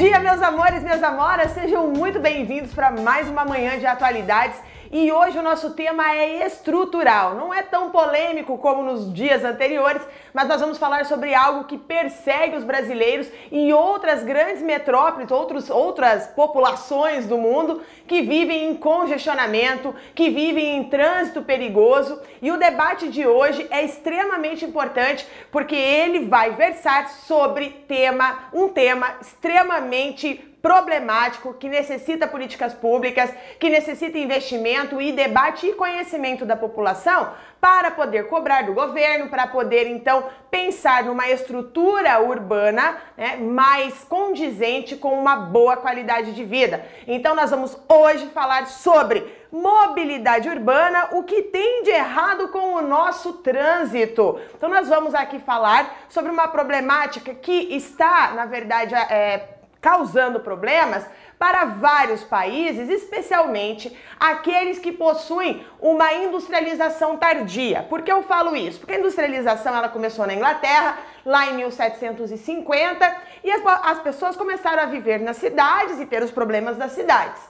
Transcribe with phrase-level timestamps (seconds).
[0.00, 4.56] dia, meus amores, minhas amoras, sejam muito bem-vindos para mais uma manhã de atualidades.
[4.92, 7.36] E hoje o nosso tema é estrutural.
[7.36, 10.02] Não é tão polêmico como nos dias anteriores,
[10.34, 15.70] mas nós vamos falar sobre algo que persegue os brasileiros e outras grandes metrópoles, outros,
[15.70, 22.20] outras populações do mundo que vivem em congestionamento, que vivem em trânsito perigoso.
[22.42, 28.68] E o debate de hoje é extremamente importante porque ele vai versar sobre tema, um
[28.68, 36.56] tema extremamente problemático, que necessita políticas públicas, que necessita investimento e debate e conhecimento da
[36.56, 44.02] população para poder cobrar do governo, para poder então pensar numa estrutura urbana né, mais
[44.04, 46.84] condizente com uma boa qualidade de vida.
[47.06, 52.82] Então nós vamos hoje falar sobre mobilidade urbana, o que tem de errado com o
[52.82, 54.40] nosso trânsito.
[54.56, 61.06] Então nós vamos aqui falar sobre uma problemática que está, na verdade, é, causando problemas
[61.38, 67.86] para vários países, especialmente aqueles que possuem uma industrialização tardia.
[67.88, 68.80] Por que eu falo isso?
[68.80, 74.82] Porque a industrialização ela começou na Inglaterra, lá em 1750, e as, as pessoas começaram
[74.82, 77.40] a viver nas cidades e ter os problemas das cidades.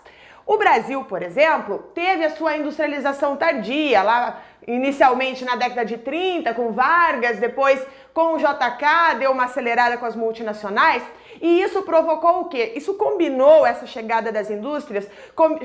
[0.47, 6.55] O Brasil, por exemplo, teve a sua industrialização tardia, lá inicialmente na década de 30
[6.55, 11.03] com Vargas, depois com o JK, deu uma acelerada com as multinacionais.
[11.41, 12.73] E isso provocou o quê?
[12.77, 15.09] Isso combinou essa chegada das indústrias,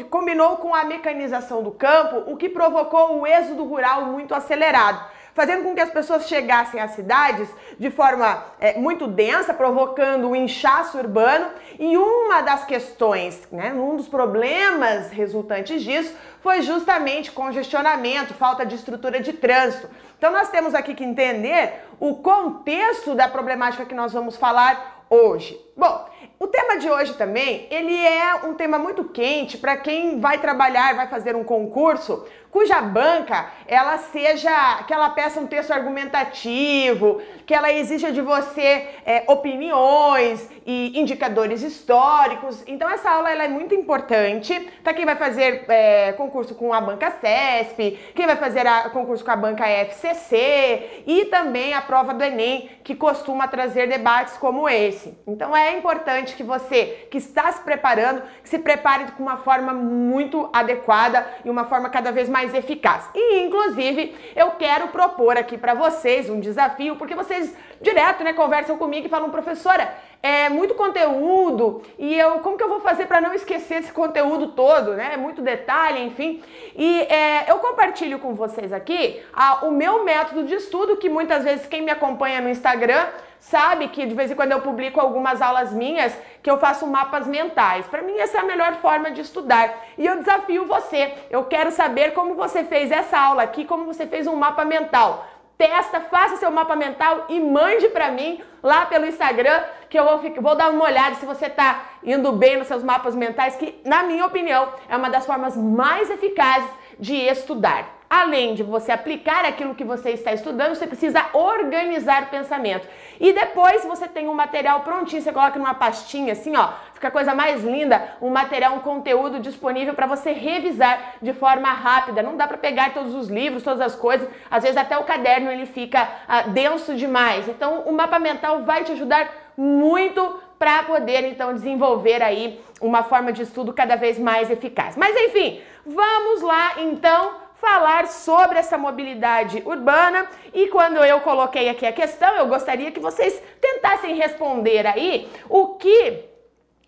[0.09, 5.63] combinou com a mecanização do campo, o que provocou o êxodo rural muito acelerado fazendo
[5.63, 10.97] com que as pessoas chegassem às cidades de forma é, muito densa, provocando um inchaço
[10.97, 11.47] urbano.
[11.77, 18.75] E uma das questões, né, um dos problemas resultantes disso, foi justamente congestionamento, falta de
[18.75, 19.89] estrutura de trânsito.
[20.17, 25.59] Então nós temos aqui que entender o contexto da problemática que nós vamos falar hoje.
[25.75, 26.05] Bom,
[26.39, 30.95] o tema de hoje também, ele é um tema muito quente para quem vai trabalhar,
[30.95, 37.53] vai fazer um concurso cuja banca ela seja, que ela peça um texto argumentativo, que
[37.53, 42.63] ela exija de você é, opiniões e indicadores históricos.
[42.65, 46.79] Então essa aula ela é muito importante para quem vai fazer é, concurso com a
[46.79, 52.13] banca CESP, quem vai fazer a, concurso com a banca FCC e também a prova
[52.13, 55.17] do Enem, que costuma trazer debates como esse.
[55.27, 59.73] Então é importante que você que está se preparando, que se prepare com uma forma
[59.73, 63.09] muito adequada e uma forma cada vez mais mais eficaz.
[63.13, 68.77] E inclusive, eu quero propor aqui para vocês um desafio, porque vocês direto, né, conversam
[68.77, 69.93] comigo e falam, professora,
[70.25, 74.47] é muito conteúdo e eu como que eu vou fazer para não esquecer esse conteúdo
[74.53, 75.11] todo, né?
[75.13, 76.41] É muito detalhe, enfim.
[76.75, 81.43] E é, eu compartilho com vocês aqui a, o meu método de estudo que muitas
[81.43, 83.05] vezes quem me acompanha no Instagram
[83.39, 87.27] sabe que de vez em quando eu publico algumas aulas minhas que eu faço mapas
[87.27, 87.85] mentais.
[87.85, 89.85] Para mim essa é a melhor forma de estudar.
[89.95, 91.13] E eu desafio você.
[91.29, 95.27] Eu quero saber como você fez essa aula aqui, como você fez um mapa mental
[95.57, 100.31] testa, faça seu mapa mental e mande para mim lá pelo Instagram, que eu vou,
[100.41, 104.03] vou dar uma olhada se você está indo bem nos seus mapas mentais, que na
[104.03, 107.95] minha opinião é uma das formas mais eficazes de estudar.
[108.15, 112.87] Além de você aplicar aquilo que você está estudando, você precisa organizar o pensamento.
[113.19, 117.11] E depois você tem um material prontinho, você coloca numa pastinha assim, ó, fica a
[117.11, 122.23] coisa mais linda, um material, um conteúdo disponível para você revisar de forma rápida.
[122.23, 125.51] Não dá para pegar todos os livros, todas as coisas, às vezes até o caderno
[125.51, 127.49] ele fica ah, denso demais.
[127.49, 133.33] Então, o mapa mental vai te ajudar muito para poder então desenvolver aí uma forma
[133.33, 134.95] de estudo cada vez mais eficaz.
[134.95, 141.83] Mas enfim, vamos lá então falar sobre essa mobilidade urbana e quando eu coloquei aqui
[141.83, 146.25] a questão, eu gostaria que vocês tentassem responder aí o que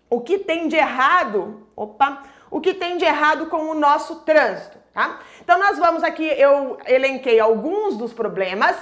[0.08, 4.78] o que tem de errado, opa, o que tem de errado com o nosso trânsito,
[4.94, 5.18] tá?
[5.42, 8.74] Então nós vamos aqui, eu elenquei alguns dos problemas,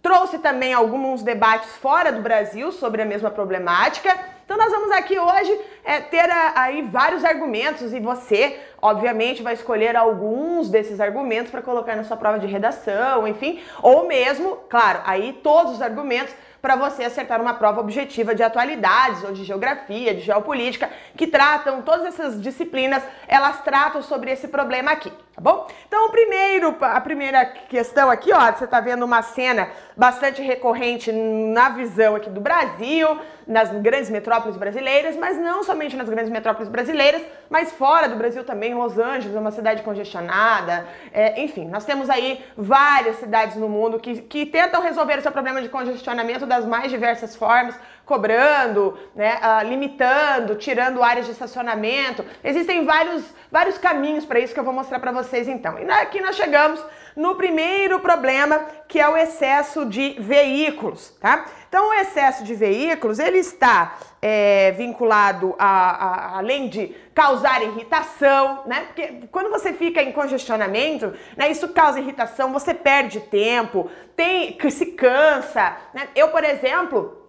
[0.00, 5.18] trouxe também alguns debates fora do Brasil sobre a mesma problemática então nós vamos aqui
[5.18, 11.50] hoje é, ter a, aí vários argumentos e você, obviamente, vai escolher alguns desses argumentos
[11.50, 16.34] para colocar na sua prova de redação, enfim, ou mesmo, claro, aí todos os argumentos
[16.60, 21.80] para você acertar uma prova objetiva de atualidades ou de geografia, de geopolítica, que tratam
[21.80, 25.10] todas essas disciplinas, elas tratam sobre esse problema aqui,
[25.42, 25.66] bom?
[25.88, 31.10] Então, o primeiro, a primeira questão aqui, ó, você está vendo uma cena bastante recorrente
[31.10, 36.68] na visão aqui do Brasil, nas grandes metrópoles brasileiras, mas não somente nas grandes metrópoles
[36.68, 41.84] brasileiras, mas fora do Brasil também, Los Angeles é uma cidade congestionada, é, enfim, nós
[41.84, 46.64] temos aí várias cidades no mundo que, que tentam resolver esse problema de congestionamento das
[46.64, 52.24] mais diversas formas, cobrando, né, uh, limitando, tirando áreas de estacionamento.
[52.42, 55.78] Existem vários, vários caminhos para isso que eu vou mostrar para vocês então.
[55.78, 56.84] E aqui nós chegamos
[57.16, 61.44] no primeiro problema, que é o excesso de veículos, tá?
[61.68, 68.62] Então, o excesso de veículos, ele está é, vinculado a, a, além de causar irritação,
[68.66, 68.84] né?
[68.86, 74.86] Porque quando você fica em congestionamento, né, isso causa irritação, você perde tempo, tem, se
[74.92, 76.08] cansa, né?
[76.14, 77.21] Eu, por exemplo,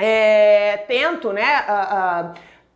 [0.00, 1.44] é, tento, né,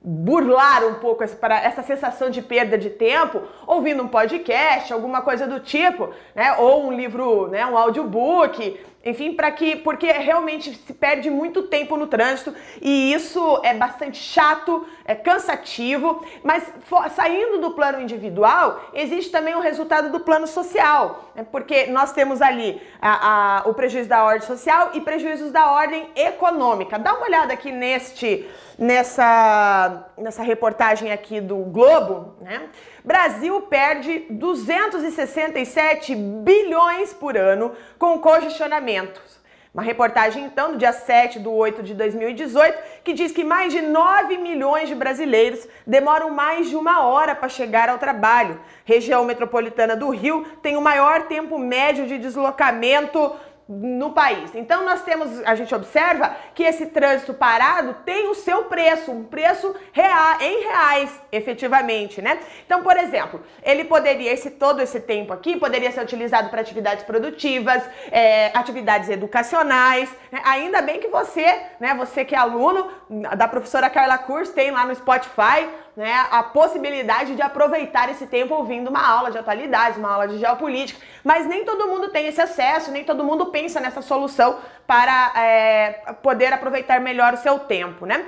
[0.04, 5.60] burlar um pouco essa, sensação de perda de tempo, ouvindo um podcast, alguma coisa do
[5.60, 6.54] tipo, né?
[6.58, 7.64] Ou um livro, né?
[7.64, 13.60] Um audiobook, enfim, para que porque realmente se perde muito tempo no trânsito e isso
[13.62, 16.72] é bastante chato, é cansativo, mas
[17.14, 21.46] saindo do plano individual, existe também o resultado do plano social, né?
[21.50, 26.08] porque nós temos ali a, a, o prejuízo da ordem social e prejuízos da ordem
[26.16, 26.98] econômica.
[26.98, 32.68] Dá uma olhada aqui neste nessa nessa reportagem aqui do Globo, né?
[33.04, 39.44] Brasil perde 267 bilhões por ano com congestionamentos.
[39.74, 43.82] Uma reportagem, então, do dia 7 de 8 de 2018, que diz que mais de
[43.82, 48.58] 9 milhões de brasileiros demoram mais de uma hora para chegar ao trabalho.
[48.84, 53.34] Região metropolitana do Rio tem o maior tempo médio de deslocamento
[53.66, 54.54] no país.
[54.54, 59.24] Então nós temos, a gente observa que esse trânsito parado tem o seu preço, um
[59.24, 62.38] preço real, em reais, efetivamente, né?
[62.66, 67.04] Então, por exemplo, ele poderia, esse todo esse tempo aqui, poderia ser utilizado para atividades
[67.04, 70.14] produtivas, é, atividades educacionais.
[70.30, 70.42] Né?
[70.44, 72.90] Ainda bem que você, né, você que é aluno
[73.36, 78.54] da professora Carla Kurz, tem lá no Spotify né, a possibilidade de aproveitar esse tempo
[78.54, 82.40] ouvindo uma aula de atualidades, uma aula de geopolítica, mas nem todo mundo tem esse
[82.40, 88.06] acesso, nem todo mundo pensa nessa solução para é, poder aproveitar melhor o seu tempo,
[88.06, 88.26] né?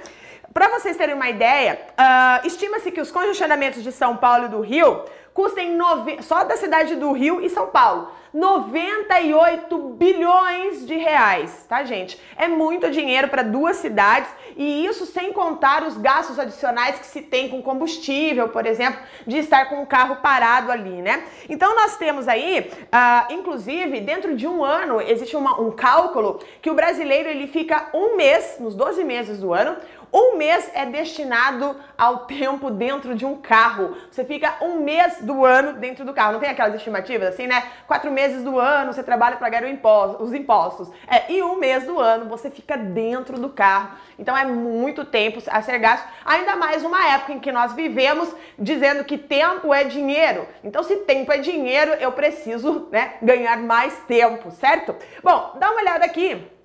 [0.55, 4.61] Para vocês terem uma ideia, uh, estima-se que os congestionamentos de São Paulo e do
[4.61, 5.05] Rio
[5.37, 6.23] custem nove...
[6.23, 12.21] só da cidade do Rio e São Paulo 98 bilhões de reais, tá, gente?
[12.37, 17.23] É muito dinheiro para duas cidades e isso sem contar os gastos adicionais que se
[17.23, 21.25] tem com combustível, por exemplo, de estar com o carro parado ali, né?
[21.49, 26.71] Então nós temos aí, uh, inclusive, dentro de um ano, existe uma, um cálculo que
[26.71, 29.77] o brasileiro ele fica um mês, nos 12 meses do ano,
[30.17, 33.95] um mês é destinado ao tempo dentro de um carro.
[34.11, 36.33] Você fica um mês do ano dentro do carro.
[36.33, 37.63] Não tem aquelas estimativas assim, né?
[37.87, 39.79] Quatro meses do ano você trabalha para ganhar
[40.19, 40.91] os impostos.
[41.07, 43.91] É, e um mês do ano você fica dentro do carro.
[44.19, 46.09] Então é muito tempo a ser gasto.
[46.25, 50.49] Ainda mais uma época em que nós vivemos dizendo que tempo é dinheiro.
[50.65, 54.97] Então, se tempo é dinheiro, eu preciso né, ganhar mais tempo, certo?
[55.23, 56.56] Bom, dá uma olhada aqui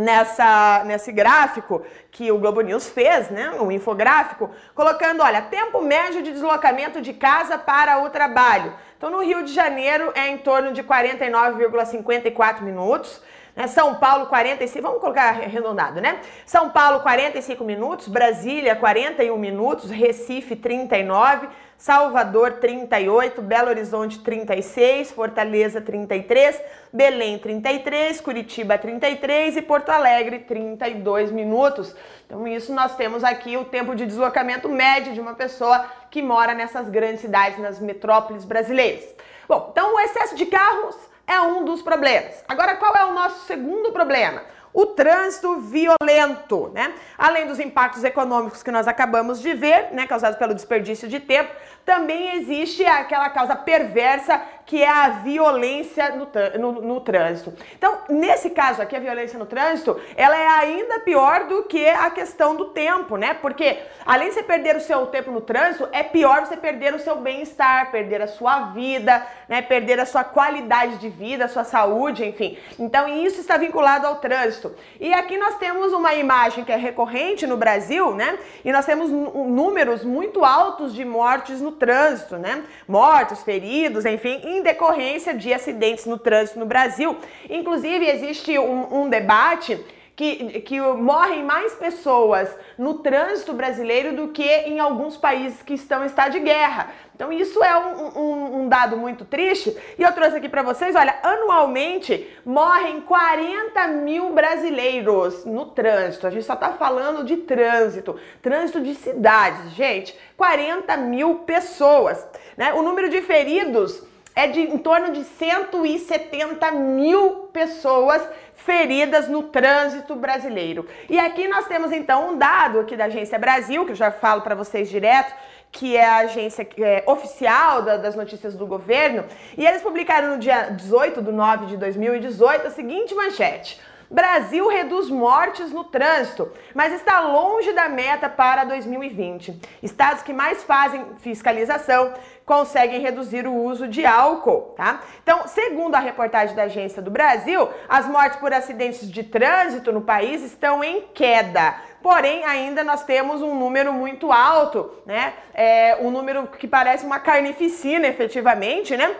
[0.00, 6.22] nessa, nesse gráfico que o Globo News fez, né, um infográfico, colocando, olha, tempo médio
[6.22, 8.74] de deslocamento de casa para o trabalho.
[8.96, 13.22] Então, no Rio de Janeiro é em torno de 49,54 minutos.
[13.54, 13.66] Né?
[13.66, 16.20] São Paulo, 45, vamos colocar arredondado, né?
[16.46, 21.48] São Paulo, 45 minutos, Brasília, 41 minutos, Recife, 39,
[21.80, 26.60] Salvador, 38, Belo Horizonte, 36, Fortaleza, 33,
[26.92, 31.96] Belém, 33, Curitiba, 33 e Porto Alegre, 32 minutos.
[32.26, 36.52] Então, isso nós temos aqui o tempo de deslocamento médio de uma pessoa que mora
[36.52, 39.02] nessas grandes cidades, nas metrópoles brasileiras.
[39.48, 42.44] Bom, então o excesso de carros é um dos problemas.
[42.46, 44.42] Agora, qual é o nosso segundo problema?
[44.72, 46.94] o trânsito violento, né?
[47.18, 51.50] Além dos impactos econômicos que nós acabamos de ver, né, causados pelo desperdício de tempo,
[51.84, 56.28] também existe aquela causa perversa que é a violência no,
[56.60, 57.52] no, no, trânsito.
[57.76, 62.08] Então, nesse caso aqui, a violência no trânsito, ela é ainda pior do que a
[62.08, 63.34] questão do tempo, né?
[63.34, 67.00] Porque além de você perder o seu tempo no trânsito, é pior você perder o
[67.00, 69.60] seu bem-estar, perder a sua vida, né?
[69.60, 72.56] Perder a sua qualidade de vida, a sua saúde, enfim.
[72.78, 74.72] Então, isso está vinculado ao trânsito.
[75.00, 78.38] E aqui nós temos uma imagem que é recorrente no Brasil, né?
[78.64, 82.64] E nós temos números muito altos de mortes no trânsito, né?
[82.86, 87.16] Mortos, feridos, enfim, em decorrência de acidentes no trânsito no Brasil.
[87.48, 89.78] Inclusive, existe um, um debate
[90.20, 96.02] que, que morrem mais pessoas no trânsito brasileiro do que em alguns países que estão
[96.02, 96.90] em estado de guerra.
[97.16, 99.74] Então isso é um, um, um dado muito triste.
[99.98, 106.26] E eu trouxe aqui para vocês, olha, anualmente morrem 40 mil brasileiros no trânsito.
[106.26, 110.14] A gente só está falando de trânsito, trânsito de cidades, gente.
[110.36, 112.26] 40 mil pessoas.
[112.58, 112.74] Né?
[112.74, 114.02] O número de feridos
[114.34, 118.22] é de em torno de 170 mil pessoas
[118.64, 120.86] feridas no trânsito brasileiro.
[121.08, 124.42] E aqui nós temos então um dado aqui da Agência Brasil, que eu já falo
[124.42, 125.34] para vocês direto,
[125.72, 129.24] que é a agência é, oficial da, das notícias do governo,
[129.56, 133.80] e eles publicaram no dia 18 de 9 de 2018 a seguinte manchete.
[134.10, 139.60] Brasil reduz mortes no trânsito, mas está longe da meta para 2020.
[139.80, 142.12] Estados que mais fazem fiscalização
[142.50, 145.02] conseguem reduzir o uso de álcool, tá?
[145.22, 150.00] Então, segundo a reportagem da Agência do Brasil, as mortes por acidentes de trânsito no
[150.00, 151.76] país estão em queda.
[152.02, 155.34] Porém, ainda nós temos um número muito alto, né?
[155.54, 159.14] É um número que parece uma carnificina, efetivamente, né?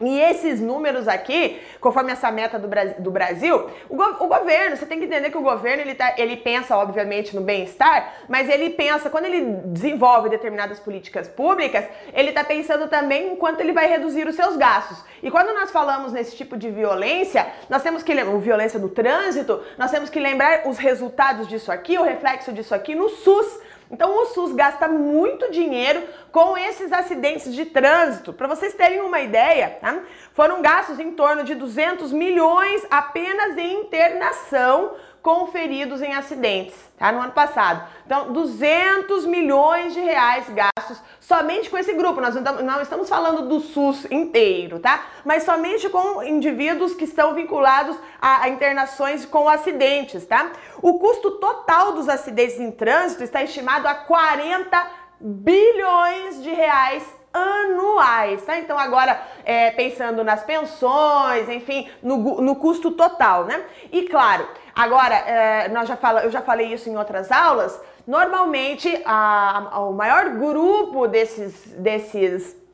[0.00, 4.76] E esses números aqui, conforme essa meta do, Brasil, do Brasil o, go o, governo,
[4.76, 8.48] você tem que entender que o governo ele, tá, ele pensa, obviamente, no bem-estar, mas
[8.48, 13.72] ele pensa, quando ele desenvolve determinadas políticas públicas, ele está pensando também em quanto ele
[13.72, 15.04] vai reduzir os seus gastos.
[15.22, 19.62] E quando nós falamos nesse tipo de violência, nós temos que lembrar, violência do trânsito,
[19.78, 23.62] nós temos que lembrar os resultados disso aqui, o reflexo disso aqui no SUS.
[23.90, 28.32] Então o SUS gasta muito dinheiro com esses acidentes de trânsito.
[28.32, 30.00] Para vocês terem uma ideia, tá?
[30.32, 37.10] foram gastos em torno de 200 milhões apenas em internação com feridos em acidentes, tá?
[37.10, 37.88] No ano passado.
[38.04, 42.20] Então, 200 milhões de reais gastos somente com esse grupo.
[42.20, 45.02] Nós não estamos falando do SUS inteiro, tá?
[45.24, 50.52] Mas somente com indivíduos que estão vinculados a, internações com acidentes, tá?
[50.82, 57.02] O custo total dos acidentes em trânsito está estimado a 40 bilhões de reais
[57.32, 58.58] anuais, tá?
[58.58, 63.64] Então agora é, pensando nas pensões, enfim, no, no custo total, né?
[63.90, 67.80] E claro, agora é, nós já fala, eu já falei isso em outras aulas.
[68.06, 72.64] Normalmente a, a, o maior grupo desses desses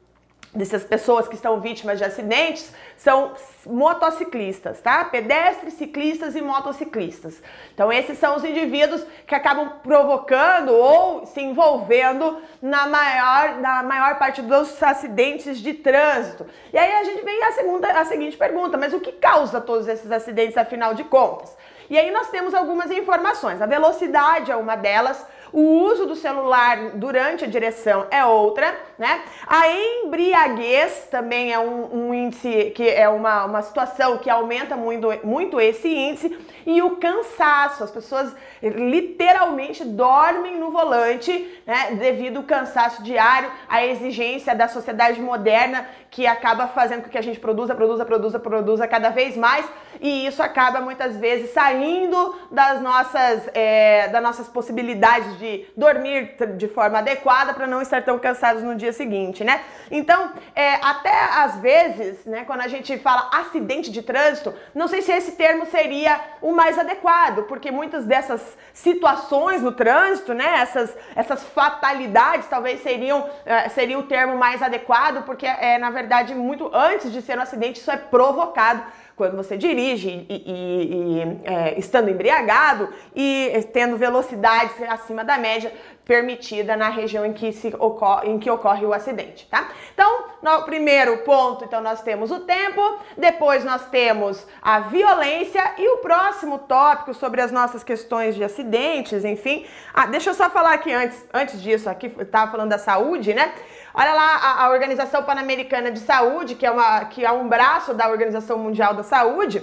[0.53, 3.33] dessas pessoas que estão vítimas de acidentes são
[3.65, 5.05] motociclistas, tá?
[5.05, 7.41] Pedestres, ciclistas e motociclistas.
[7.73, 14.19] Então esses são os indivíduos que acabam provocando ou se envolvendo na maior, na maior
[14.19, 16.47] parte dos acidentes de trânsito.
[16.73, 19.87] E aí a gente vem a segunda, a seguinte pergunta: mas o que causa todos
[19.87, 21.57] esses acidentes afinal de contas?
[21.91, 23.61] E aí nós temos algumas informações.
[23.61, 25.27] A velocidade é uma delas.
[25.53, 29.23] O uso do celular durante a direção é outra, né?
[29.45, 35.09] A embriaguez também é um, um índice que é uma, uma situação que aumenta muito,
[35.25, 36.39] muito esse índice.
[36.67, 41.93] E o cansaço, as pessoas literalmente dormem no volante, né?
[41.93, 47.23] Devido ao cansaço diário, a exigência da sociedade moderna que acaba fazendo com que a
[47.23, 49.65] gente produza, produza, produza, produza cada vez mais.
[50.01, 56.69] E isso acaba muitas vezes saindo das nossas, é, das nossas possibilidades de dormir de
[56.69, 59.61] forma adequada para não estar tão cansados no dia seguinte, né?
[59.91, 65.03] Então, é, até às vezes, né, quando a gente fala acidente de trânsito, não sei
[65.03, 70.97] se esse termo seria o mais adequado, porque muitas dessas situações no trânsito, né, essas,
[71.15, 76.71] essas fatalidades talvez seriam é, seria o termo mais adequado, porque é na verdade muito
[76.75, 78.83] antes de ser um acidente isso é provocado
[79.21, 85.71] quando você dirige e, e, e é, estando embriagado e tendo velocidades acima da média
[86.07, 89.69] permitida na região em que, se ocorre, em que ocorre o acidente, tá?
[89.93, 92.81] Então, no primeiro ponto, então nós temos o tempo,
[93.15, 99.23] depois nós temos a violência e o próximo tópico sobre as nossas questões de acidentes,
[99.23, 99.67] enfim.
[99.93, 103.53] Ah, deixa eu só falar aqui antes, antes disso, aqui estava falando da saúde, né?
[103.93, 107.93] Olha lá a, a Organização Pan-Americana de Saúde, que é, uma, que é um braço
[107.93, 109.63] da Organização Mundial da Saúde,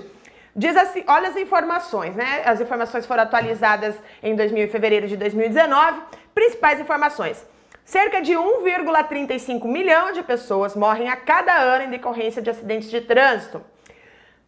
[0.55, 2.43] diz assim, olha as informações, né?
[2.45, 6.01] As informações foram atualizadas em 2000, fevereiro de 2019.
[6.33, 7.45] Principais informações.
[7.85, 12.99] Cerca de 1,35 milhão de pessoas morrem a cada ano em decorrência de acidentes de
[12.99, 13.61] trânsito.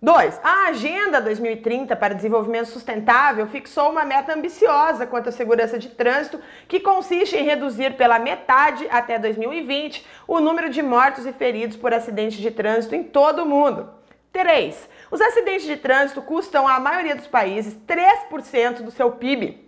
[0.02, 0.40] 2.
[0.42, 6.40] A Agenda 2030 para Desenvolvimento Sustentável fixou uma meta ambiciosa quanto à segurança de trânsito,
[6.70, 11.94] que consiste em reduzir pela metade até 2020 o número de mortos e feridos por
[11.94, 13.90] acidentes de trânsito em todo o mundo.
[14.32, 14.90] 3.
[15.12, 19.68] Os acidentes de trânsito custam à maioria dos países 3% do seu PIB.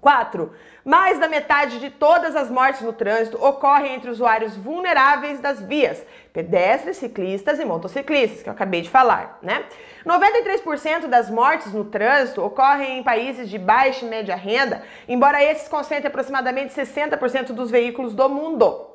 [0.00, 0.52] 4.
[0.84, 6.04] Mais da metade de todas as mortes no trânsito ocorrem entre usuários vulneráveis das vias,
[6.32, 9.64] pedestres, ciclistas e motociclistas, que eu acabei de falar, né?
[10.04, 15.68] 93% das mortes no trânsito ocorrem em países de baixa e média renda, embora esses
[15.68, 18.88] concentrem aproximadamente 60% dos veículos do mundo.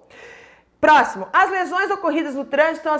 [0.80, 2.96] Próximo, as lesões ocorridas no trânsito são,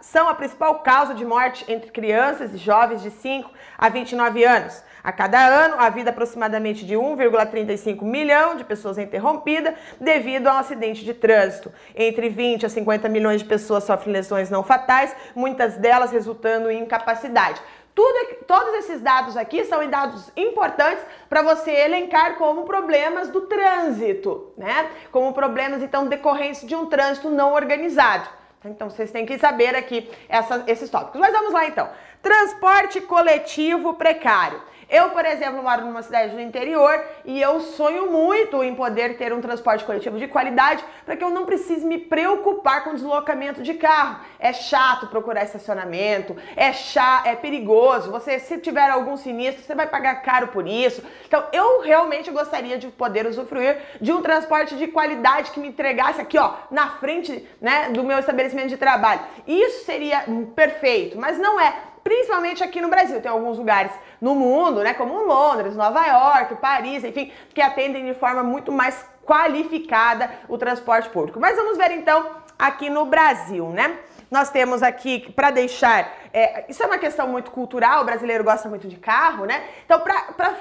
[0.00, 4.82] são, a principal causa de morte entre crianças e jovens de 5 a 29 anos.
[5.08, 10.56] A cada ano, a vida aproximadamente de 1,35 milhão de pessoas é interrompida devido a
[10.56, 11.72] um acidente de trânsito.
[11.96, 16.82] Entre 20 a 50 milhões de pessoas sofrem lesões não fatais, muitas delas resultando em
[16.82, 17.58] incapacidade.
[17.94, 24.52] Tudo, todos esses dados aqui são dados importantes para você elencar como problemas do trânsito,
[24.58, 24.90] né?
[25.10, 28.28] Como problemas, então, decorrentes de um trânsito não organizado.
[28.62, 31.18] Então, vocês têm que saber aqui essa, esses tópicos.
[31.18, 31.88] Mas vamos lá, então.
[32.20, 34.60] Transporte coletivo precário.
[34.88, 39.34] Eu, por exemplo, moro numa cidade do interior e eu sonho muito em poder ter
[39.34, 43.74] um transporte coletivo de qualidade para que eu não precise me preocupar com deslocamento de
[43.74, 44.20] carro.
[44.38, 48.10] É chato procurar estacionamento, é chato, é perigoso.
[48.10, 51.02] Você, se tiver algum sinistro, você vai pagar caro por isso.
[51.26, 56.20] Então, eu realmente gostaria de poder usufruir de um transporte de qualidade que me entregasse
[56.20, 59.20] aqui, ó, na frente, né, do meu estabelecimento de trabalho.
[59.46, 61.74] Isso seria perfeito, mas não é
[62.08, 63.20] principalmente aqui no Brasil.
[63.20, 68.14] Tem alguns lugares no mundo, né, como Londres, Nova York, Paris, enfim, que atendem de
[68.14, 71.38] forma muito mais qualificada o transporte público.
[71.38, 72.26] Mas vamos ver então
[72.58, 73.98] aqui no Brasil, né?
[74.30, 76.10] Nós temos aqui para deixar.
[76.32, 79.62] É, isso é uma questão muito cultural, o brasileiro gosta muito de carro, né?
[79.84, 80.54] Então, para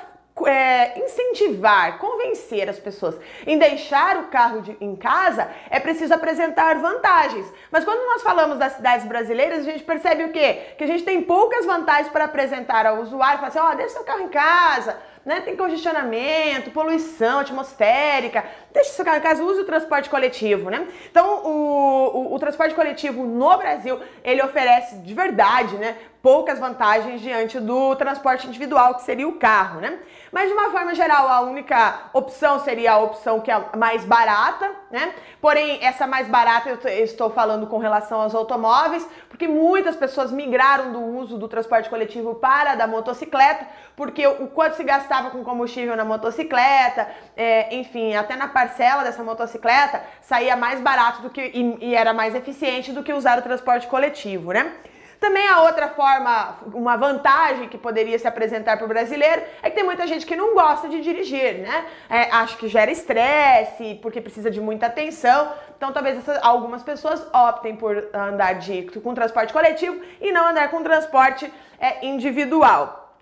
[0.45, 3.15] é, incentivar, convencer as pessoas
[3.45, 7.51] em deixar o carro de, em casa, é preciso apresentar vantagens.
[7.71, 10.73] Mas quando nós falamos das cidades brasileiras, a gente percebe o quê?
[10.77, 13.93] Que a gente tem poucas vantagens para apresentar ao usuário, falar assim, ó, oh, deixa
[13.93, 15.41] seu carro em casa, né?
[15.41, 18.45] Tem congestionamento, poluição atmosférica.
[18.71, 20.87] Deixa seu carro em casa, use o transporte coletivo, né?
[21.11, 25.97] Então, o, o, o transporte coletivo no Brasil, ele oferece de verdade, né?
[26.21, 29.99] Poucas vantagens diante do transporte individual, que seria o carro, né?
[30.31, 34.69] Mas de uma forma geral, a única opção seria a opção que é mais barata,
[34.91, 35.13] né?
[35.41, 40.91] Porém, essa mais barata eu estou falando com relação aos automóveis, porque muitas pessoas migraram
[40.91, 45.95] do uso do transporte coletivo para da motocicleta, porque o quanto se gastava com combustível
[45.95, 51.77] na motocicleta, é, enfim, até na parcela dessa motocicleta saía mais barato do que e,
[51.89, 54.73] e era mais eficiente do que usar o transporte coletivo, né?
[55.19, 59.75] Também a outra forma, uma vantagem que poderia se apresentar para o brasileiro é que
[59.75, 61.85] tem muita gente que não gosta de dirigir, né?
[62.07, 65.51] É, acho que gera estresse, porque precisa de muita atenção.
[65.75, 70.69] Então, talvez essas, algumas pessoas optem por andar de, com transporte coletivo e não andar
[70.69, 73.15] com transporte é, individual.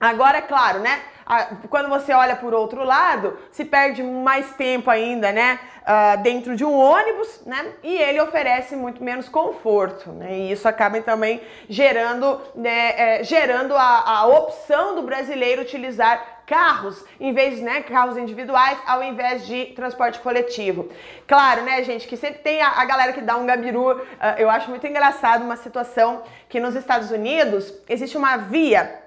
[0.00, 1.00] Agora, é claro, né?
[1.70, 5.58] Quando você olha por outro lado, se perde mais tempo ainda, né?
[5.86, 7.64] Uh, dentro de um ônibus, né?
[7.80, 10.36] E ele oferece muito menos conforto, né?
[10.36, 17.04] E isso acaba também gerando, né, é, gerando a, a opção do brasileiro utilizar carros
[17.20, 20.88] em vez né, carros individuais ao invés de transporte coletivo.
[21.26, 23.92] Claro, né, gente, que sempre tem a, a galera que dá um gabiru.
[23.92, 24.04] Uh,
[24.38, 29.02] eu acho muito engraçado uma situação que nos Estados Unidos existe uma via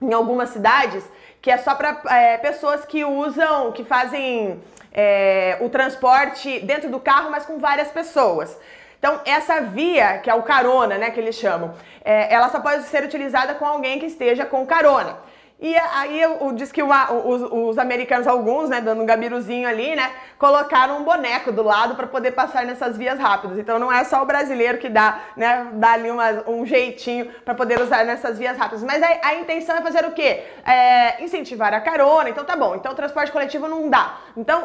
[0.00, 1.04] em algumas cidades
[1.42, 4.60] que é só para é, pessoas que usam, que fazem
[4.92, 8.56] é, o transporte dentro do carro, mas com várias pessoas.
[8.98, 11.74] Então, essa via, que é o carona, né, que eles chamam,
[12.04, 15.16] é, ela só pode ser utilizada com alguém que esteja com carona.
[15.62, 19.94] E aí eu, diz que uma, os, os, americanos, alguns, né, dando um gabiruzinho ali,
[19.94, 23.58] né, colocaram um boneco do lado para poder passar nessas vias rápidas.
[23.58, 27.54] Então não é só o brasileiro que dá, né, dá ali uma, um jeitinho para
[27.54, 28.82] poder usar nessas vias rápidas.
[28.82, 30.44] Mas a, a intenção é fazer o quê?
[30.64, 32.30] É, incentivar a carona.
[32.30, 32.74] Então tá bom.
[32.74, 34.16] Então transporte coletivo não dá.
[34.34, 34.62] Então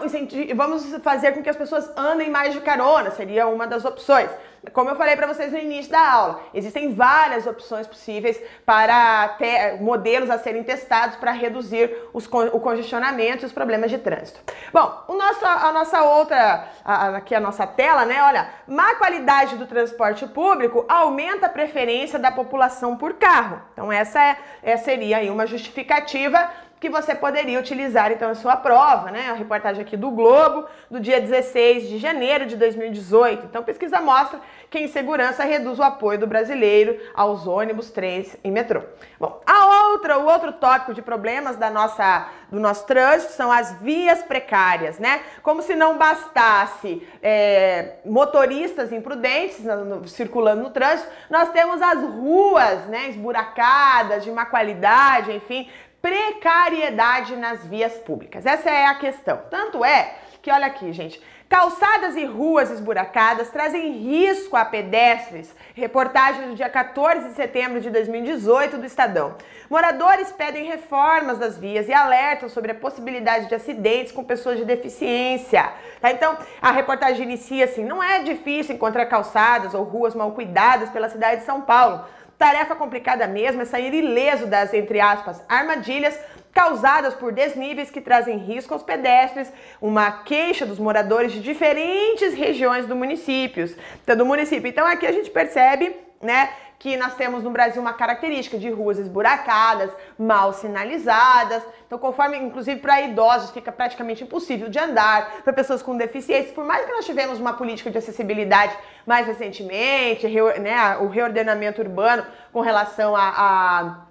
[0.55, 3.11] vamos fazer com que as pessoas andem mais de carona.
[3.11, 4.29] Seria uma das opções.
[4.73, 9.81] Como eu falei para vocês no início da aula, existem várias opções possíveis para ter
[9.81, 14.39] modelos a serem testados para reduzir os, o congestionamento e os problemas de trânsito.
[14.73, 18.21] Bom, o nosso, a nossa outra, a, aqui a nossa tela, né?
[18.23, 23.61] Olha, má qualidade do transporte público aumenta a preferência da população por carro.
[23.73, 28.55] Então essa, é, essa seria aí uma justificativa que você poderia utilizar então a sua
[28.57, 29.29] prova, né?
[29.29, 33.45] A reportagem aqui do Globo, do dia 16 de janeiro de 2018.
[33.45, 38.51] Então, pesquisa mostra que a insegurança reduz o apoio do brasileiro aos ônibus, trens e
[38.51, 38.81] metrô.
[39.17, 43.71] Bom, a outra, o outro tópico de problemas da nossa, do nosso trânsito são as
[43.79, 45.21] vias precárias, né?
[45.41, 52.85] Como se não bastasse é, motoristas imprudentes no, circulando no trânsito, nós temos as ruas,
[52.87, 55.69] né, esburacadas, de má qualidade, enfim,
[56.05, 58.45] precariedade nas vias públicas.
[58.45, 59.41] Essa é a questão.
[59.49, 65.55] Tanto é que, olha aqui, gente, Calçadas e ruas esburacadas trazem risco a pedestres.
[65.75, 69.35] Reportagem do dia 14 de setembro de 2018 do Estadão.
[69.69, 74.65] Moradores pedem reformas das vias e alertam sobre a possibilidade de acidentes com pessoas de
[74.65, 75.71] deficiência.
[76.01, 76.11] Tá?
[76.11, 81.09] Então, a reportagem inicia assim: não é difícil encontrar calçadas ou ruas mal cuidadas pela
[81.09, 82.05] cidade de São Paulo.
[82.37, 86.19] Tarefa complicada mesmo é sair ileso das, entre aspas, armadilhas
[86.53, 92.85] causadas por desníveis que trazem risco aos pedestres, uma queixa dos moradores de diferentes regiões
[92.85, 93.69] do município.
[94.01, 94.69] Então, do município.
[94.69, 96.49] Então aqui a gente percebe, né,
[96.85, 101.63] que nós temos no Brasil uma característica de ruas esburacadas, mal sinalizadas.
[101.87, 106.63] Então, conforme, inclusive, para idosos fica praticamente impossível de andar, para pessoas com deficiências, por
[106.63, 112.61] mais que nós tivemos uma política de acessibilidade mais recentemente, né, o reordenamento urbano com
[112.61, 114.05] relação a, a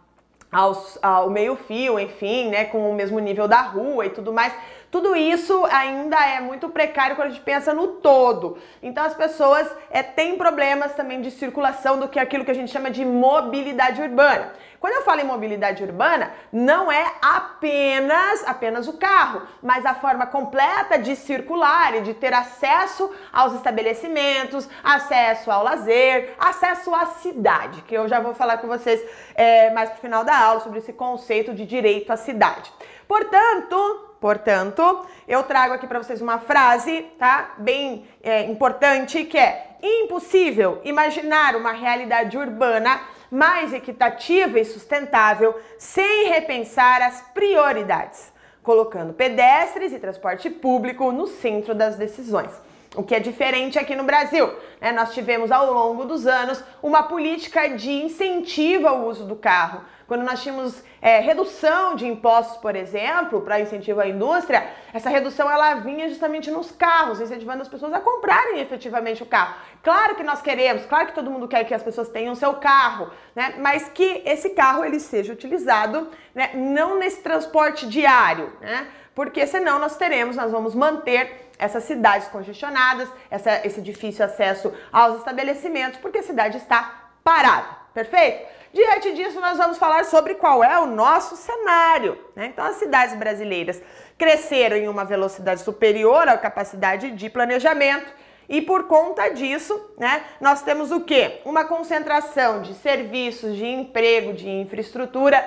[0.50, 4.52] aos, ao meio-fio, enfim, né, com o mesmo nível da rua e tudo mais.
[4.94, 8.58] Tudo isso ainda é muito precário quando a gente pensa no todo.
[8.80, 12.70] Então as pessoas é, têm problemas também de circulação do que aquilo que a gente
[12.70, 14.52] chama de mobilidade urbana.
[14.78, 20.28] Quando eu falo em mobilidade urbana, não é apenas apenas o carro, mas a forma
[20.28, 27.82] completa de circular e de ter acesso aos estabelecimentos, acesso ao lazer, acesso à cidade,
[27.82, 29.02] que eu já vou falar com vocês
[29.34, 32.72] é, mais pro final da aula sobre esse conceito de direito à cidade.
[33.08, 37.56] Portanto, Portanto, eu trago aqui para vocês uma frase, tá?
[37.58, 46.30] Bem é, importante, que é impossível imaginar uma realidade urbana mais equitativa e sustentável sem
[46.30, 48.32] repensar as prioridades,
[48.62, 52.50] colocando pedestres e transporte público no centro das decisões.
[52.94, 54.52] O que é diferente aqui no Brasil.
[54.80, 54.92] Né?
[54.92, 60.22] Nós tivemos ao longo dos anos uma política de incentivo ao uso do carro, quando
[60.22, 65.76] nós tínhamos é, redução de impostos, por exemplo, para incentivo à indústria, essa redução ela
[65.76, 69.54] vinha justamente nos carros, incentivando as pessoas a comprarem efetivamente o carro.
[69.82, 73.10] Claro que nós queremos, claro que todo mundo quer que as pessoas tenham seu carro,
[73.34, 73.54] né?
[73.58, 76.50] Mas que esse carro ele seja utilizado, né?
[76.54, 78.86] Não nesse transporte diário, né?
[79.14, 85.18] Porque senão nós teremos, nós vamos manter essas cidades congestionadas, essa, esse difícil acesso aos
[85.18, 87.84] estabelecimentos, porque a cidade está parada.
[87.92, 88.46] Perfeito?
[88.72, 92.18] Diante disso, nós vamos falar sobre qual é o nosso cenário.
[92.34, 92.46] Né?
[92.46, 93.80] Então, as cidades brasileiras
[94.18, 98.12] cresceram em uma velocidade superior à capacidade de planejamento.
[98.48, 101.40] E por conta disso, né, nós temos o quê?
[101.44, 105.42] Uma concentração de serviços, de emprego, de infraestrutura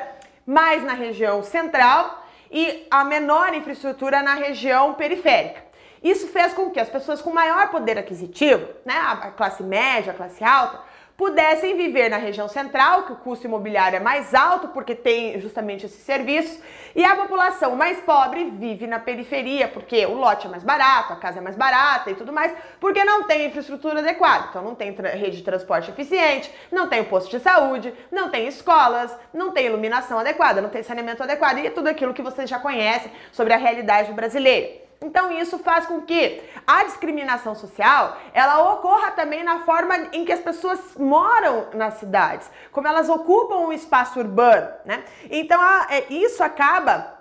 [0.46, 5.67] mais na região central e a menor infraestrutura na região periférica.
[6.08, 10.16] Isso fez com que as pessoas com maior poder aquisitivo, né, a classe média, a
[10.16, 10.80] classe alta,
[11.18, 15.86] pudessem viver na região central, que o custo imobiliário é mais alto porque tem justamente
[15.86, 16.62] esse serviço,
[16.96, 21.18] e a população mais pobre vive na periferia, porque o lote é mais barato, a
[21.18, 24.48] casa é mais barata e tudo mais, porque não tem infraestrutura adequada.
[24.50, 29.14] Então não tem rede de transporte eficiente, não tem posto de saúde, não tem escolas,
[29.34, 33.12] não tem iluminação adequada, não tem saneamento adequado e tudo aquilo que vocês já conhecem
[33.34, 34.87] sobre a realidade brasileira.
[35.02, 40.32] Então isso faz com que a discriminação social ela ocorra também na forma em que
[40.32, 45.04] as pessoas moram nas cidades, como elas ocupam o espaço urbano, né?
[45.30, 47.16] Então a, é, isso acaba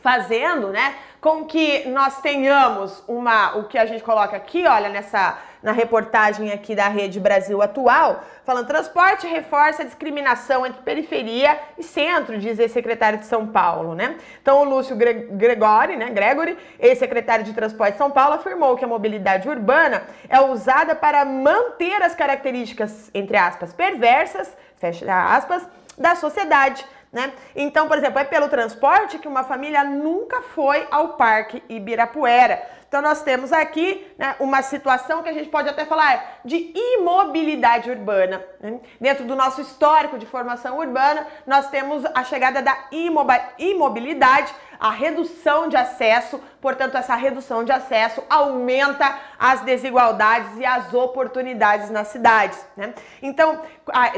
[0.00, 5.38] fazendo, né, com que nós tenhamos uma, o que a gente coloca aqui, olha, nessa
[5.62, 11.82] na reportagem aqui da Rede Brasil Atual, falando transporte reforça a discriminação entre periferia e
[11.82, 14.16] centro, diz esse secretário de São Paulo, né?
[14.40, 18.88] Então o Lúcio Gregori, né, Gregory, ex-secretário de Transporte de São Paulo, afirmou que a
[18.88, 25.66] mobilidade urbana é usada para manter as características, entre aspas, perversas, fecha aspas,
[25.98, 27.32] da sociedade né?
[27.56, 32.62] Então, por exemplo, é pelo transporte que uma família nunca foi ao Parque Ibirapuera.
[32.90, 37.88] Então, nós temos aqui né, uma situação que a gente pode até falar de imobilidade
[37.88, 38.44] urbana.
[38.60, 38.80] Né?
[39.00, 45.68] Dentro do nosso histórico de formação urbana, nós temos a chegada da imobilidade a redução
[45.68, 52.66] de acesso, portanto, essa redução de acesso aumenta as desigualdades e as oportunidades nas cidades.
[52.74, 52.94] Né?
[53.20, 53.60] Então,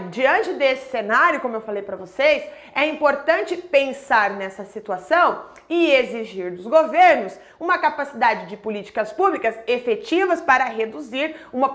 [0.09, 2.45] diante desse cenário, como eu falei para vocês,
[2.77, 10.41] é importante pensar nessa situação e exigir dos governos uma capacidade de políticas públicas efetivas
[10.41, 11.71] para reduzir uma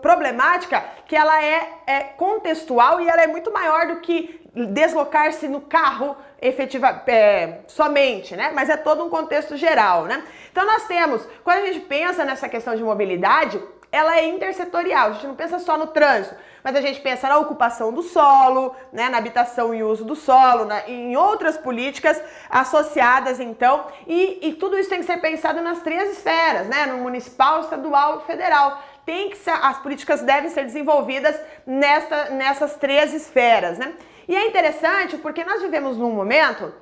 [0.00, 5.60] problemática que ela é, é contextual e ela é muito maior do que deslocar-se no
[5.60, 8.50] carro efetiva, é, somente, né?
[8.54, 10.22] Mas é todo um contexto geral, né?
[10.50, 13.60] Então nós temos, quando a gente pensa nessa questão de mobilidade,
[13.98, 15.10] ela é intersetorial.
[15.10, 18.74] A gente não pensa só no trânsito, mas a gente pensa na ocupação do solo,
[18.92, 24.54] né, na habitação e uso do solo, na, em outras políticas associadas, então, e, e
[24.54, 28.82] tudo isso tem que ser pensado nas três esferas, né, no municipal, estadual e federal.
[29.04, 33.94] Tem que ser, as políticas devem ser desenvolvidas nesta, nessas três esferas, né?
[34.28, 36.74] E é interessante porque nós vivemos num momento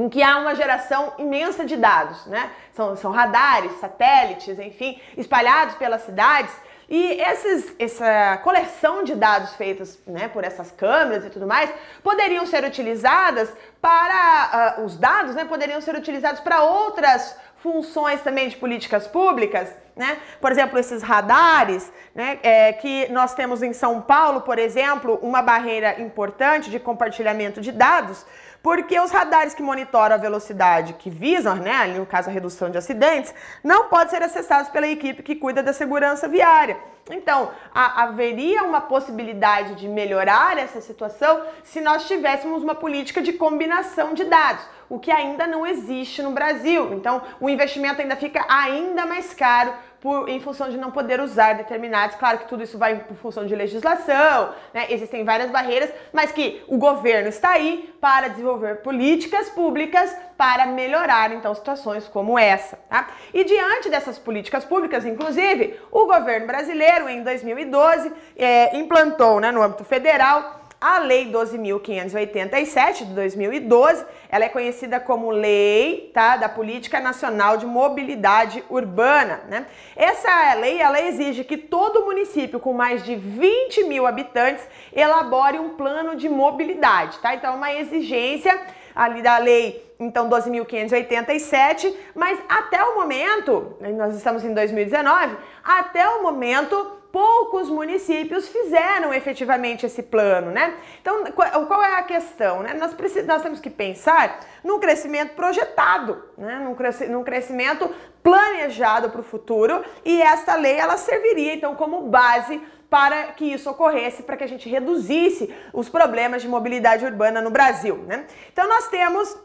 [0.00, 2.50] em que há uma geração imensa de dados, né?
[2.72, 6.50] São, são radares, satélites, enfim, espalhados pelas cidades.
[6.88, 11.70] E esses, essa coleção de dados feitos né, por essas câmeras e tudo mais
[12.02, 14.76] poderiam ser utilizadas para.
[14.78, 20.16] Uh, os dados né, poderiam ser utilizados para outras funções também de políticas públicas, né?
[20.40, 22.38] Por exemplo, esses radares, né?
[22.42, 27.70] É, que nós temos em São Paulo, por exemplo, uma barreira importante de compartilhamento de
[27.70, 28.24] dados,
[28.62, 32.78] porque os radares que monitoram a velocidade, que visam, né, no caso a redução de
[32.78, 36.76] acidentes, não podem ser acessados pela equipe que cuida da segurança viária.
[37.10, 43.32] Então, a, haveria uma possibilidade de melhorar essa situação se nós tivéssemos uma política de
[43.32, 46.92] combinação de dados, o que ainda não existe no Brasil.
[46.92, 51.54] Então, o investimento ainda fica ainda mais caro por, em função de não poder usar
[51.54, 52.16] determinados.
[52.16, 54.86] Claro que tudo isso vai por função de legislação, né?
[54.88, 61.32] existem várias barreiras, mas que o governo está aí para desenvolver políticas públicas para melhorar
[61.32, 62.78] então situações como essa.
[62.88, 63.08] Tá?
[63.34, 69.62] E diante dessas políticas públicas, inclusive, o governo brasileiro em 2012 é, implantou né, no
[69.62, 76.98] âmbito federal a Lei 12.587 de 2012, ela é conhecida como Lei tá, da Política
[76.98, 79.42] Nacional de Mobilidade Urbana.
[79.46, 79.66] Né?
[79.94, 85.70] Essa lei ela exige que todo município com mais de 20 mil habitantes elabore um
[85.70, 87.18] plano de mobilidade.
[87.18, 87.34] Tá?
[87.34, 88.58] Então, é uma exigência
[88.94, 96.22] ali da lei, então 12.587, mas até o momento, nós estamos em 2019, até o
[96.22, 100.74] momento poucos municípios fizeram efetivamente esse plano, né?
[101.00, 102.62] Então, qual é a questão?
[102.62, 102.74] Né?
[102.74, 102.94] Nós,
[103.26, 106.56] nós temos que pensar num crescimento projetado, né?
[106.58, 106.76] num,
[107.12, 107.90] num crescimento
[108.22, 113.70] planejado para o futuro e esta lei ela serviria então como base para que isso
[113.70, 118.26] ocorresse, para que a gente reduzisse os problemas de mobilidade urbana no Brasil, né?
[118.52, 119.36] Então nós temos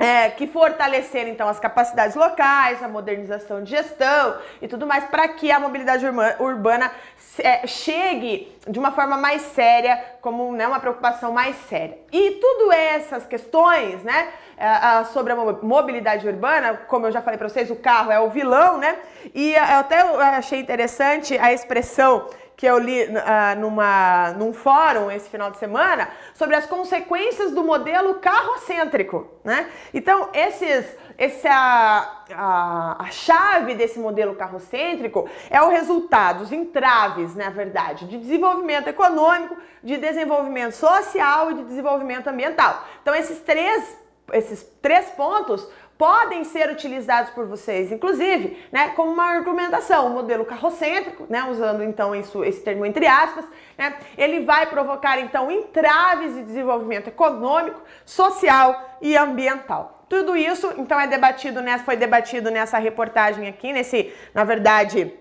[0.00, 5.28] é, que fortalecer então as capacidades locais, a modernização de gestão e tudo mais para
[5.28, 6.06] que a mobilidade
[6.40, 6.90] urbana
[7.38, 11.98] é, chegue de uma forma mais séria, como né, uma preocupação mais séria.
[12.10, 17.48] E tudo essas questões, né, é, sobre a mobilidade urbana, como eu já falei para
[17.48, 18.98] vocês, o carro é o vilão, né?
[19.34, 22.26] E eu até achei interessante a expressão
[22.60, 27.64] que eu li uh, numa, num fórum esse final de semana sobre as consequências do
[27.64, 29.66] modelo carrocêntrico, né?
[29.94, 37.34] Então, esses, esse, a, a, a chave desse modelo carrocêntrico é o resultado, os entraves,
[37.34, 42.84] na verdade, de desenvolvimento econômico, de desenvolvimento social e de desenvolvimento ambiental.
[43.00, 43.96] Então, esses três,
[44.34, 45.66] esses três pontos
[46.00, 51.84] podem ser utilizados por vocês, inclusive, né, como uma argumentação, o modelo carrocêntrico, né, usando
[51.84, 53.44] então isso, esse termo entre aspas,
[53.76, 60.06] né, ele vai provocar então entraves de desenvolvimento econômico, social e ambiental.
[60.08, 65.12] Tudo isso então é debatido, né, foi debatido nessa reportagem aqui, nesse, na verdade,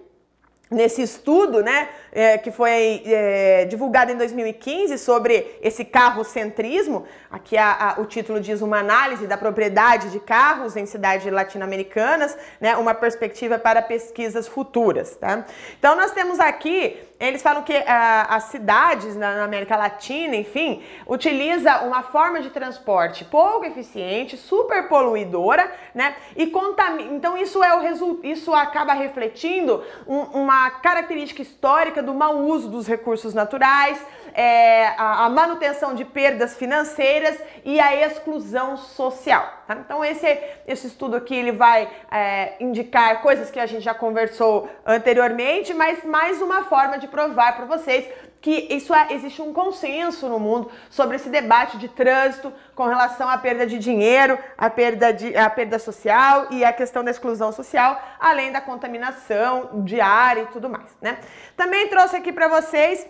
[0.72, 7.96] nesse estudo, né, é, que foi é, divulgado em 2015 sobre esse carrocentrismo, aqui a,
[7.98, 12.94] a, o título diz uma análise da propriedade de carros em cidades latino-americanas, né, uma
[12.94, 15.16] perspectiva para pesquisas futuras.
[15.16, 15.46] Tá?
[15.78, 21.82] Então nós temos aqui, eles falam que a, as cidades na, América Latina, enfim, utiliza
[21.82, 27.14] uma forma de transporte pouco eficiente, super poluidora, né, e contamina.
[27.14, 32.88] Então isso é o resultado, isso acaba refletindo um, uma característica histórica mau uso dos
[32.88, 34.00] recursos naturais,
[34.34, 39.64] é, a, a, manutenção de perdas financeiras e a exclusão social.
[39.68, 39.76] Tá?
[39.76, 40.28] Então esse,
[40.68, 46.04] esse estudo aqui ele vai é, indicar coisas que a gente já conversou anteriormente, mas
[46.04, 48.08] mais uma forma de provar para vocês
[48.42, 53.28] que isso é, existe um consenso no mundo sobre esse debate de trânsito com relação
[53.30, 57.52] à perda de dinheiro, à perda, de, à perda social e à questão da exclusão
[57.52, 60.96] social, além da contaminação de ar e tudo mais.
[61.02, 61.20] Né?
[61.58, 63.06] Também trouxe aqui para vocês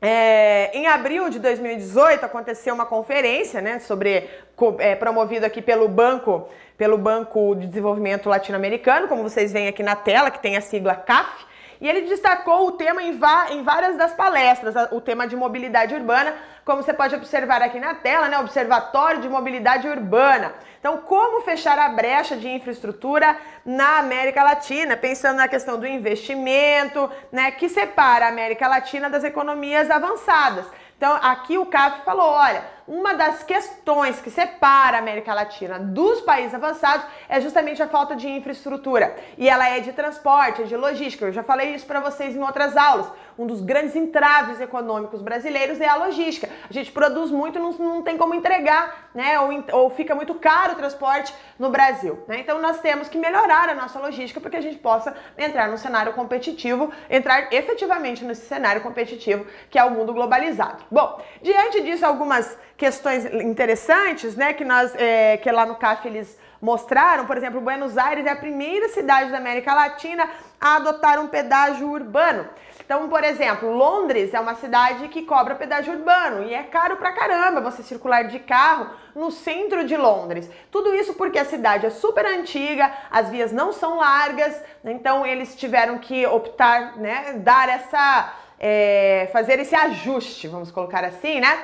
[0.00, 4.30] é, em abril de 2018 aconteceu uma conferência, né, sobre
[4.78, 9.96] é, promovido aqui pelo banco, pelo Banco de Desenvolvimento Latino-Americano, como vocês veem aqui na
[9.96, 11.44] tela, que tem a sigla CAF,
[11.80, 13.18] e ele destacou o tema em,
[13.50, 17.94] em várias das palestras, o tema de mobilidade urbana, como você pode observar aqui na
[17.94, 20.52] tela, né, Observatório de Mobilidade Urbana.
[20.78, 27.10] Então, como fechar a brecha de infraestrutura na América Latina, pensando na questão do investimento,
[27.32, 30.66] né, que separa a América Latina das economias avançadas.
[30.96, 36.22] Então, aqui o CAF falou, olha, uma das questões que separa a América Latina dos
[36.22, 39.14] países avançados é justamente a falta de infraestrutura.
[39.36, 41.26] E ela é de transporte, é de logística.
[41.26, 43.12] Eu já falei isso para vocês em outras aulas.
[43.38, 46.48] Um dos grandes entraves econômicos brasileiros é a logística.
[46.68, 49.38] A gente produz muito, não, não tem como entregar, né?
[49.38, 52.18] Ou, ou fica muito caro o transporte no Brasil.
[52.26, 52.40] Né?
[52.40, 55.76] Então nós temos que melhorar a nossa logística para que a gente possa entrar no
[55.76, 60.84] cenário competitivo, entrar efetivamente nesse cenário competitivo que é o mundo globalizado.
[60.90, 66.38] Bom, diante disso, algumas questões interessantes, né, que nós, é, que lá no CAF eles
[66.62, 71.26] mostraram, por exemplo, Buenos Aires é a primeira cidade da América Latina a adotar um
[71.26, 72.48] pedágio urbano.
[72.84, 77.12] Então, por exemplo, Londres é uma cidade que cobra pedágio urbano e é caro pra
[77.12, 80.48] caramba você circular de carro no centro de Londres.
[80.70, 85.56] Tudo isso porque a cidade é super antiga, as vias não são largas, então eles
[85.56, 91.58] tiveram que optar, né, dar essa, é, fazer esse ajuste, vamos colocar assim, né?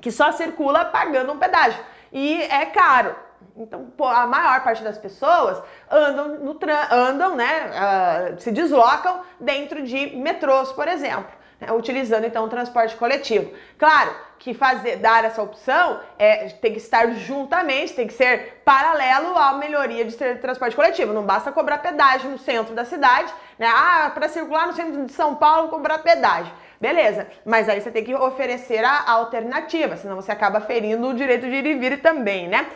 [0.00, 3.14] Que só circula pagando um pedágio e é caro.
[3.56, 6.58] Então, a maior parte das pessoas andam, no
[6.90, 12.96] andam né, uh, se deslocam dentro de metrôs, por exemplo, né, utilizando então o transporte
[12.96, 13.52] coletivo.
[13.76, 19.36] Claro que fazer, dar essa opção é, tem que estar juntamente, tem que ser paralelo
[19.36, 21.12] à melhoria de transporte coletivo.
[21.12, 23.66] Não basta cobrar pedágio no centro da cidade, né?
[23.68, 26.52] Ah, para circular no centro de São Paulo, cobrar pedágio.
[26.80, 31.48] Beleza, mas aí você tem que oferecer a alternativa, senão você acaba ferindo o direito
[31.48, 32.68] de ir e vir também, né?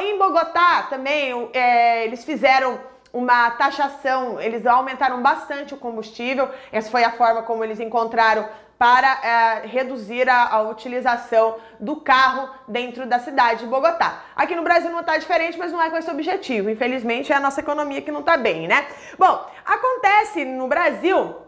[0.00, 2.78] Em Bogotá também é, eles fizeram
[3.10, 8.46] uma taxação, eles aumentaram bastante o combustível, essa foi a forma como eles encontraram
[8.78, 14.22] para é, reduzir a, a, utilização do carro dentro da cidade de Bogotá.
[14.36, 16.70] Aqui no Brasil não está diferente, mas não é com esse objetivo.
[16.70, 18.86] Infelizmente é a nossa economia que não está bem, né?
[19.18, 21.47] Bom, acontece no Brasil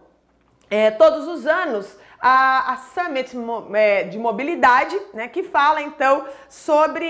[0.71, 3.37] é, todos os anos a, a Summit
[3.75, 7.07] é, de Mobilidade, né, que fala então sobre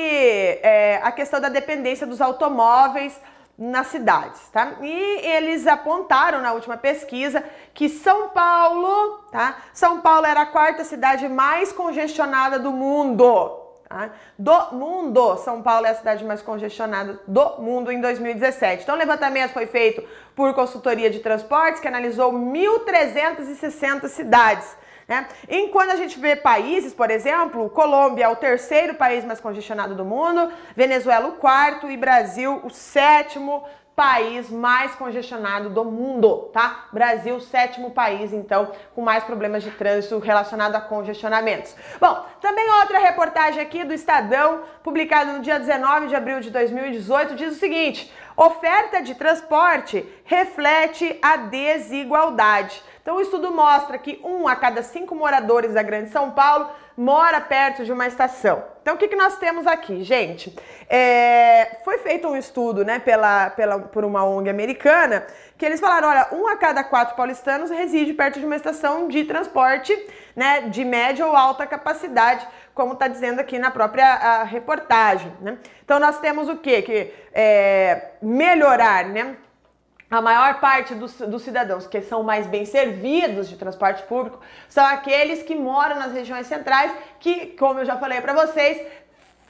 [0.62, 3.20] é, a questão da dependência dos automóveis
[3.58, 4.76] nas cidades, tá?
[4.80, 7.44] E eles apontaram na última pesquisa
[7.74, 9.58] que São Paulo, tá?
[9.74, 13.59] São Paulo era a quarta cidade mais congestionada do mundo.
[13.90, 14.08] Tá?
[14.38, 18.84] Do mundo, São Paulo é a cidade mais congestionada do mundo em 2017.
[18.84, 20.00] Então, o levantamento foi feito
[20.36, 24.76] por consultoria de transportes que analisou 1.360 cidades.
[25.08, 25.26] Né?
[25.48, 30.04] Enquanto a gente vê países, por exemplo, Colômbia é o terceiro país mais congestionado do
[30.04, 33.64] mundo, Venezuela o quarto e Brasil o sétimo
[34.00, 36.86] país mais congestionado do mundo, tá?
[36.90, 41.76] Brasil, sétimo país, então, com mais problemas de trânsito relacionado a congestionamentos.
[42.00, 47.34] Bom, também outra reportagem aqui do Estadão, publicada no dia 19 de abril de 2018,
[47.34, 52.82] diz o seguinte: oferta de transporte reflete a desigualdade.
[53.02, 57.38] Então, o estudo mostra que um a cada cinco moradores da Grande São Paulo mora
[57.38, 58.64] perto de uma estação.
[58.82, 60.56] Então, o que, que nós temos aqui, gente?
[60.88, 65.26] É, foi feito um estudo né, pela, pela, por uma ONG americana
[65.58, 69.24] que eles falaram: olha, um a cada quatro paulistanos reside perto de uma estação de
[69.24, 69.94] transporte
[70.34, 75.32] né, de média ou alta capacidade, como está dizendo aqui na própria reportagem.
[75.40, 75.58] Né?
[75.84, 76.80] Então, nós temos o quê?
[76.80, 79.36] Que é, melhorar, né?
[80.10, 84.84] A maior parte dos, dos, cidadãos que são mais bem servidos de transporte público são
[84.84, 88.84] aqueles que moram nas regiões centrais, que, como eu já falei para vocês,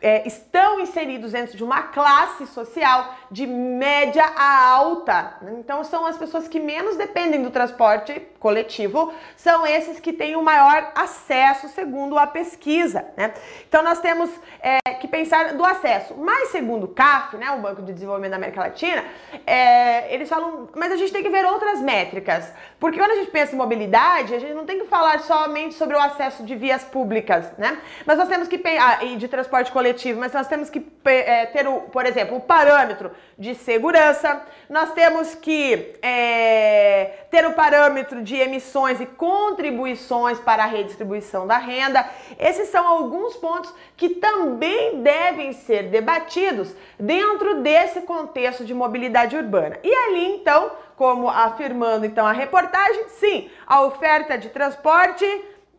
[0.03, 5.35] é, estão inseridos dentro de uma classe social de média a alta.
[5.59, 10.43] Então, são as pessoas que menos dependem do transporte coletivo, são esses que têm o
[10.43, 13.05] maior acesso, segundo a pesquisa.
[13.17, 13.33] Né?
[13.69, 16.15] Então, nós temos é, que pensar do acesso.
[16.17, 19.05] Mas, segundo o CAF, né, o Banco de Desenvolvimento da América Latina,
[19.47, 22.53] é, eles falam, mas a gente tem que ver outras métricas.
[22.79, 25.97] Porque quando a gente pensa em mobilidade, a gente não tem que falar somente sobre
[25.97, 27.79] o acesso de vias públicas, né?
[28.07, 30.85] Mas nós temos que pensar, ah, e de transporte coletivo coletivo, mas nós temos que
[31.05, 37.55] é, ter, o, por exemplo, o parâmetro de segurança, nós temos que é, ter o
[37.55, 42.07] parâmetro de emissões e contribuições para a redistribuição da renda.
[42.39, 49.79] Esses são alguns pontos que também devem ser debatidos dentro desse contexto de mobilidade urbana.
[49.83, 55.25] E ali, então, como afirmando então a reportagem, sim, a oferta de transporte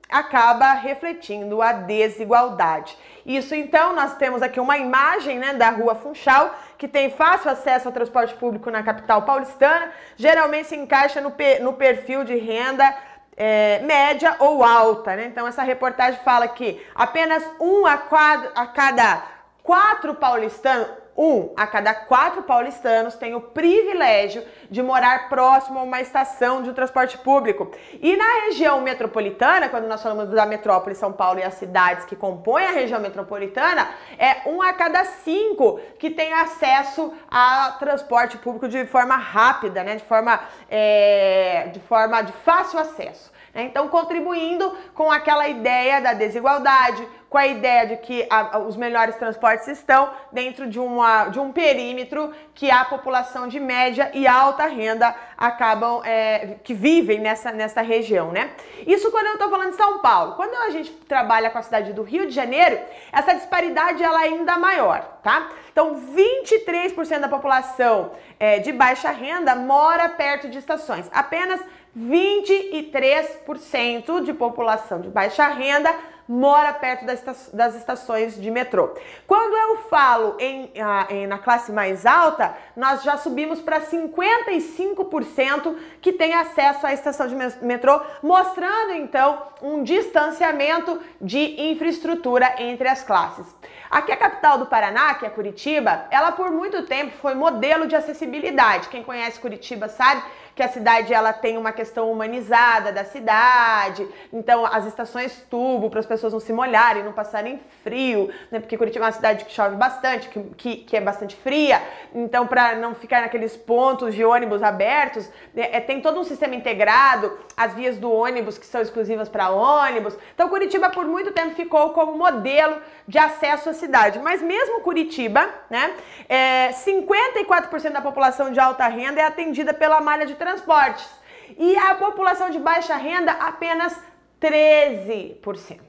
[0.09, 2.97] acaba refletindo a desigualdade.
[3.25, 7.87] Isso então, nós temos aqui uma imagem né, da rua Funchal, que tem fácil acesso
[7.87, 12.95] ao transporte público na capital paulistana, geralmente se encaixa no, no perfil de renda
[13.37, 15.25] é, média ou alta, né?
[15.25, 19.23] Então essa reportagem fala que apenas um a, quadro, a cada
[19.63, 26.01] quatro paulistanos, um a cada quatro paulistanos tem o privilégio de morar próximo a uma
[26.01, 27.71] estação de transporte público.
[28.01, 32.15] E na região metropolitana, quando nós falamos da metrópole São Paulo e as cidades que
[32.15, 38.67] compõem a região metropolitana, é um a cada cinco que tem acesso a transporte público
[38.67, 39.95] de forma rápida, né?
[39.95, 40.39] De forma,
[40.69, 43.31] é, de forma de fácil acesso.
[43.53, 43.63] Né?
[43.63, 49.15] Então, contribuindo com aquela ideia da desigualdade, com a ideia de que a, os melhores
[49.15, 54.65] transportes estão dentro de, uma, de um perímetro que a população de média e alta
[54.65, 58.51] renda acabam, é, que vivem nessa, nessa região, né?
[58.85, 60.35] Isso quando eu estou falando de São Paulo.
[60.35, 62.77] Quando a gente trabalha com a cidade do Rio de Janeiro,
[63.13, 65.51] essa disparidade ela é ainda maior, tá?
[65.71, 71.09] Então, 23% da população é, de baixa renda mora perto de estações.
[71.13, 71.61] Apenas
[71.97, 75.91] 23% de população de baixa renda
[76.31, 78.95] mora perto das estações de metrô.
[79.27, 80.71] Quando eu falo em,
[81.09, 87.27] em na classe mais alta, nós já subimos para 55% que tem acesso à estação
[87.27, 93.53] de metrô, mostrando então um distanciamento de infraestrutura entre as classes.
[93.89, 97.95] Aqui a capital do Paraná, que é Curitiba, ela por muito tempo foi modelo de
[97.95, 98.87] acessibilidade.
[98.87, 100.23] Quem conhece Curitiba sabe
[100.61, 105.99] que a cidade ela tem uma questão humanizada da cidade, então as estações tubo para
[105.99, 108.59] as pessoas não se molharem, não passarem frio, né?
[108.59, 111.81] Porque Curitiba é uma cidade que chove bastante, que, que, que é bastante fria,
[112.13, 115.67] então para não ficar naqueles pontos de ônibus abertos, né?
[115.71, 120.15] é, tem todo um sistema integrado, as vias do ônibus que são exclusivas para ônibus.
[120.35, 125.49] Então Curitiba por muito tempo ficou como modelo de acesso à cidade, mas mesmo Curitiba,
[125.71, 125.91] né?
[126.29, 131.09] É, 54% da população de alta renda é atendida pela malha de transportes.
[131.57, 133.97] E a população de baixa renda, apenas
[134.41, 135.79] 13%.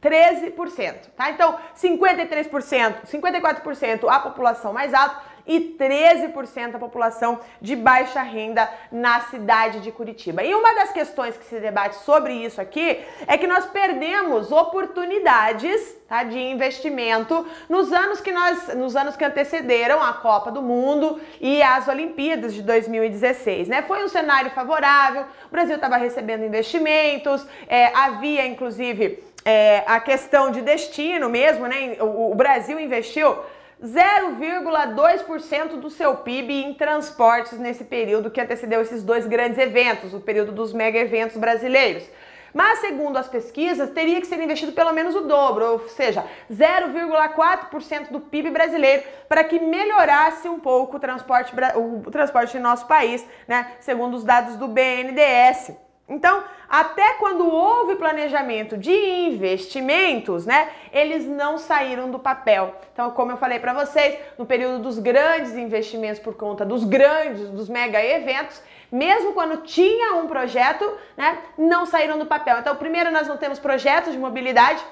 [0.00, 1.30] 13%, tá?
[1.30, 9.22] Então, 53%, 54% a população mais alta e 13% a população de baixa renda na
[9.22, 10.44] cidade de Curitiba.
[10.44, 15.96] E uma das questões que se debate sobre isso aqui é que nós perdemos oportunidades
[16.06, 21.18] tá, de investimento nos anos que nós, nos anos que antecederam a Copa do Mundo
[21.40, 23.68] e as Olimpíadas de 2016.
[23.68, 23.82] Né?
[23.82, 30.50] Foi um cenário favorável, o Brasil estava recebendo investimentos, é, havia inclusive é, a questão
[30.50, 31.96] de destino mesmo, né?
[32.00, 33.34] O, o Brasil investiu
[33.82, 40.20] 0,2% do seu PIB em transportes nesse período que antecedeu esses dois grandes eventos, o
[40.20, 42.04] período dos mega eventos brasileiros.
[42.52, 48.10] Mas, segundo as pesquisas, teria que ser investido pelo menos o dobro, ou seja, 0,4%
[48.10, 53.24] do PIB brasileiro, para que melhorasse um pouco o transporte, o transporte em nosso país,
[53.46, 53.72] né?
[53.80, 55.72] Segundo os dados do BNDES.
[56.08, 62.74] Então, até quando houve planejamento de investimentos, né, eles não saíram do papel.
[62.92, 67.48] Então, como eu falei para vocês, no período dos grandes investimentos por conta dos grandes,
[67.48, 68.60] dos mega eventos,
[68.92, 70.84] mesmo quando tinha um projeto,
[71.16, 72.58] né, não saíram do papel.
[72.58, 74.82] Então, primeiro nós não temos projetos de mobilidade,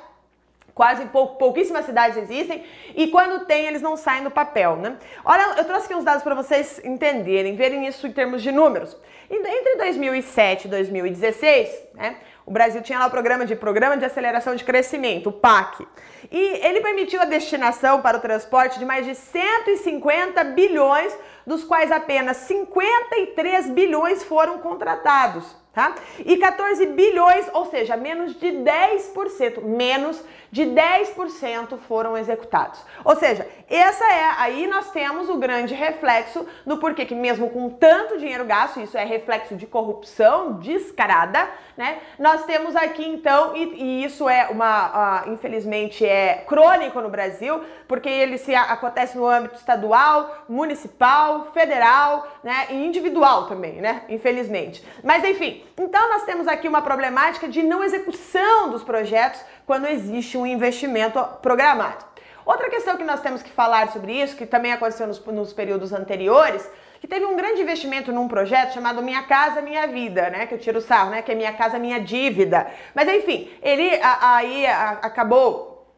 [0.76, 2.62] quase pou, pouquíssimas cidades existem
[2.94, 4.98] e quando tem eles não saem do papel, né?
[5.24, 8.94] Olha, eu trouxe aqui uns dados para vocês entenderem, verem isso em termos de números.
[9.30, 14.54] Entre 2007 e 2016, né, o Brasil tinha lá o programa de Programa de Aceleração
[14.54, 15.88] de Crescimento, o PAC.
[16.30, 21.16] E ele permitiu a destinação para o transporte de mais de 150 bilhões,
[21.46, 25.94] dos quais apenas 53 bilhões foram contratados tá?
[26.24, 32.80] E 14 bilhões, ou seja, menos de 10%, menos de 10% foram executados.
[33.04, 37.68] Ou seja, essa é, aí nós temos o grande reflexo do porquê que mesmo com
[37.68, 41.46] tanto dinheiro gasto, isso é reflexo de corrupção descarada,
[41.76, 41.98] né?
[42.18, 47.60] Nós temos aqui então, e, e isso é uma, uh, infelizmente, é crônico no Brasil,
[47.86, 52.68] porque ele se acontece no âmbito estadual, municipal, federal, né?
[52.70, 54.04] E individual também, né?
[54.08, 54.82] Infelizmente.
[55.04, 60.38] Mas enfim, então nós temos aqui uma problemática de não execução dos projetos quando existe
[60.38, 62.04] um investimento programado.
[62.46, 65.92] Outra questão que nós temos que falar sobre isso, que também aconteceu nos, nos períodos
[65.92, 66.66] anteriores,
[67.00, 70.46] que teve um grande investimento num projeto chamado Minha Casa Minha Vida, né?
[70.46, 71.22] Que eu tiro o sarro, né?
[71.22, 72.68] Que é Minha Casa Minha Dívida.
[72.94, 75.92] Mas enfim, ele aí acabou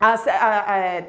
[0.00, 1.04] a, a, a, é,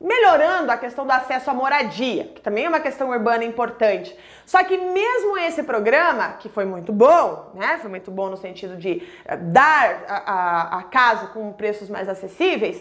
[0.00, 4.16] melhorando a questão do acesso à moradia, que também é uma questão urbana importante.
[4.46, 7.78] Só que mesmo esse programa, que foi muito bom, né?
[7.80, 12.08] Foi muito bom no sentido de eh, dar a, a, a casa com preços mais
[12.08, 12.80] acessíveis,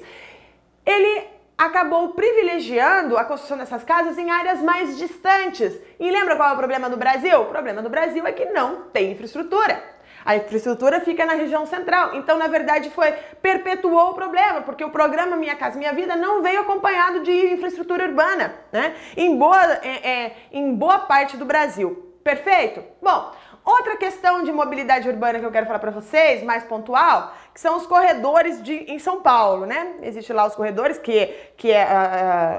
[0.86, 5.74] ele acabou privilegiando a construção dessas casas em áreas mais distantes.
[5.99, 7.41] E lembra qual é o problema do Brasil?
[7.41, 9.97] O problema do Brasil é que não tem infraestrutura.
[10.28, 12.13] A infraestrutura fica na região central.
[12.15, 16.41] Então, na verdade, foi perpetuou o problema, porque o programa Minha Casa Minha Vida não
[16.41, 18.93] veio acompanhado de infraestrutura urbana, né?
[19.15, 22.19] Em boa, é, é, em boa parte do Brasil.
[22.25, 22.84] Perfeito?
[23.01, 23.32] Bom,
[23.68, 27.76] Outra questão de mobilidade urbana que eu quero falar para vocês, mais pontual, que são
[27.76, 29.95] os corredores de, em São Paulo, né?
[30.03, 31.26] Existe lá os corredores, que,
[31.57, 31.86] que é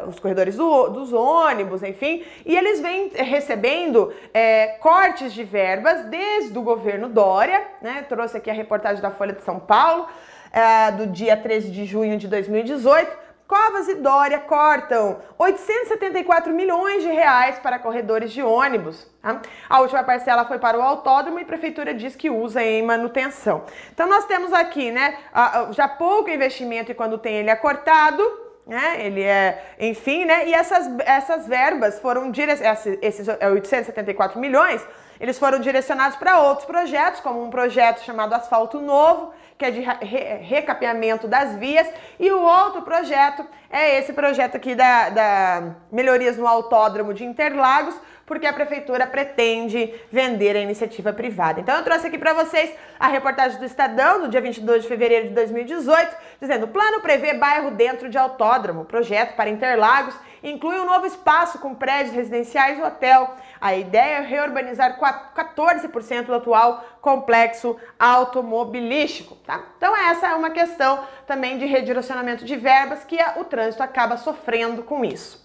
[0.04, 6.04] uh, os corredores do, dos ônibus, enfim, e eles vêm recebendo é, cortes de verbas
[6.11, 8.04] desde o governo Dória, né?
[8.06, 12.18] Trouxe aqui a reportagem da Folha de São Paulo, uh, do dia 13 de junho
[12.18, 19.07] de 2018 Covas e Dória cortam 874 milhões de reais para corredores de ônibus.
[19.22, 19.40] Tá?
[19.70, 23.64] A última parcela foi para o autódromo e a prefeitura diz que usa em manutenção.
[23.90, 25.16] Então nós temos aqui, né,
[25.70, 28.22] já pouco investimento e quando tem ele é cortado,
[28.66, 28.99] né?
[29.01, 30.46] Ele é, enfim, né?
[30.46, 34.86] E essas, essas verbas foram direcionadas, esses 874 milhões,
[35.18, 39.80] eles foram direcionados para outros projetos, como um projeto chamado Asfalto Novo, que é de
[39.80, 41.88] recapeamento das vias,
[42.18, 47.94] e o outro projeto é esse projeto aqui da, da melhorias no autódromo de Interlagos,
[48.24, 51.61] porque a prefeitura pretende vender a iniciativa privada.
[51.61, 55.28] Então eu trouxe aqui para vocês a reportagem do Estadão, do dia 22 de fevereiro
[55.28, 58.84] de 2018, dizendo: o plano prevê bairro dentro de autódromo.
[58.84, 63.34] Projeto para Interlagos inclui um novo espaço com prédios residenciais e hotel.
[63.61, 69.36] A ideia é reurbanizar 14% do atual complexo automobilístico.
[69.36, 69.62] Tá?
[69.76, 74.82] Então essa é uma questão também de redirecionamento de verbas que o trânsito acaba sofrendo
[74.82, 75.44] com isso.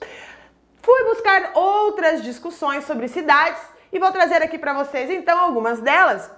[0.82, 3.62] Fui buscar outras discussões sobre cidades
[3.92, 6.30] e vou trazer aqui para vocês então algumas delas.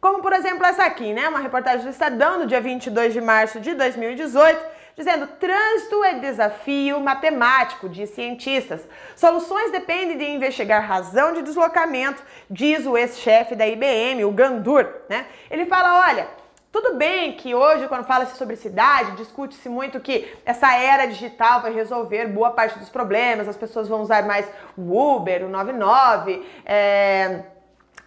[0.00, 1.28] Como por exemplo essa aqui, né?
[1.28, 7.00] Uma reportagem do Estadão do dia 22 de março de 2018, dizendo: "Trânsito é desafio
[7.00, 8.86] matemático de cientistas.
[9.16, 15.26] Soluções dependem de investigar razão de deslocamento", diz o ex-chefe da IBM, o Gandur, né?
[15.50, 16.28] Ele fala: "Olha,
[16.74, 21.72] tudo bem que hoje, quando fala-se sobre cidade, discute-se muito que essa era digital vai
[21.72, 24.44] resolver boa parte dos problemas, as pessoas vão usar mais
[24.76, 27.42] o Uber, o 99, é...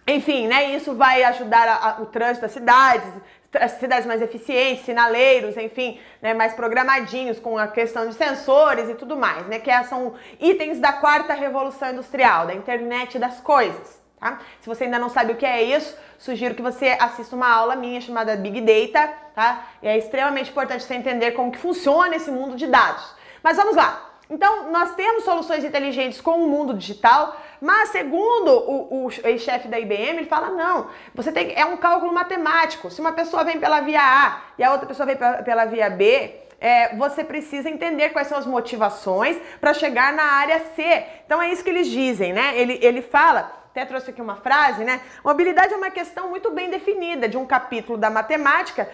[0.06, 0.76] enfim, né?
[0.76, 3.10] Isso vai ajudar a, a, o trânsito das cidades,
[3.80, 9.16] cidades mais eficientes, sinaleiros, enfim, né, mais programadinhos com a questão de sensores e tudo
[9.16, 9.58] mais, né?
[9.58, 13.98] Que são itens da quarta revolução industrial, da internet das coisas.
[14.20, 14.40] Tá?
[14.60, 17.76] Se você ainda não sabe o que é isso, sugiro que você assista uma aula
[17.76, 19.66] minha chamada Big Data, tá?
[19.80, 23.14] E é extremamente importante você entender como que funciona esse mundo de dados.
[23.42, 24.10] Mas vamos lá.
[24.28, 29.78] Então, nós temos soluções inteligentes com o mundo digital, mas segundo o, o ex-chefe da
[29.78, 32.90] IBM, ele fala, não, você tem é um cálculo matemático.
[32.90, 36.34] Se uma pessoa vem pela via A e a outra pessoa vem pela, via B,
[36.60, 41.04] é, você precisa entender quais são as motivações para chegar na área C.
[41.24, 42.58] Então é isso que eles dizem, né?
[42.58, 45.00] Ele, ele fala até trouxe aqui uma frase, né?
[45.24, 48.88] Mobilidade é uma questão muito bem definida de um capítulo da matemática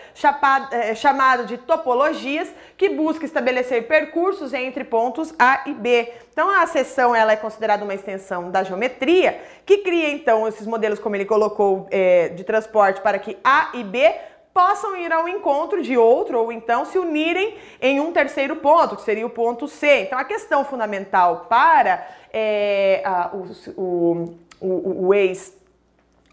[0.71, 6.13] é, chamado de topologias, que busca estabelecer percursos entre pontos A e B.
[6.33, 10.99] Então a seção ela é considerada uma extensão da geometria, que cria então esses modelos,
[10.99, 14.15] como ele colocou, é, de transporte para que A e B
[14.55, 19.03] possam ir ao encontro de outro ou então se unirem em um terceiro ponto, que
[19.03, 20.03] seria o ponto C.
[20.03, 25.55] Então a questão fundamental para é, a, o, o o, o ex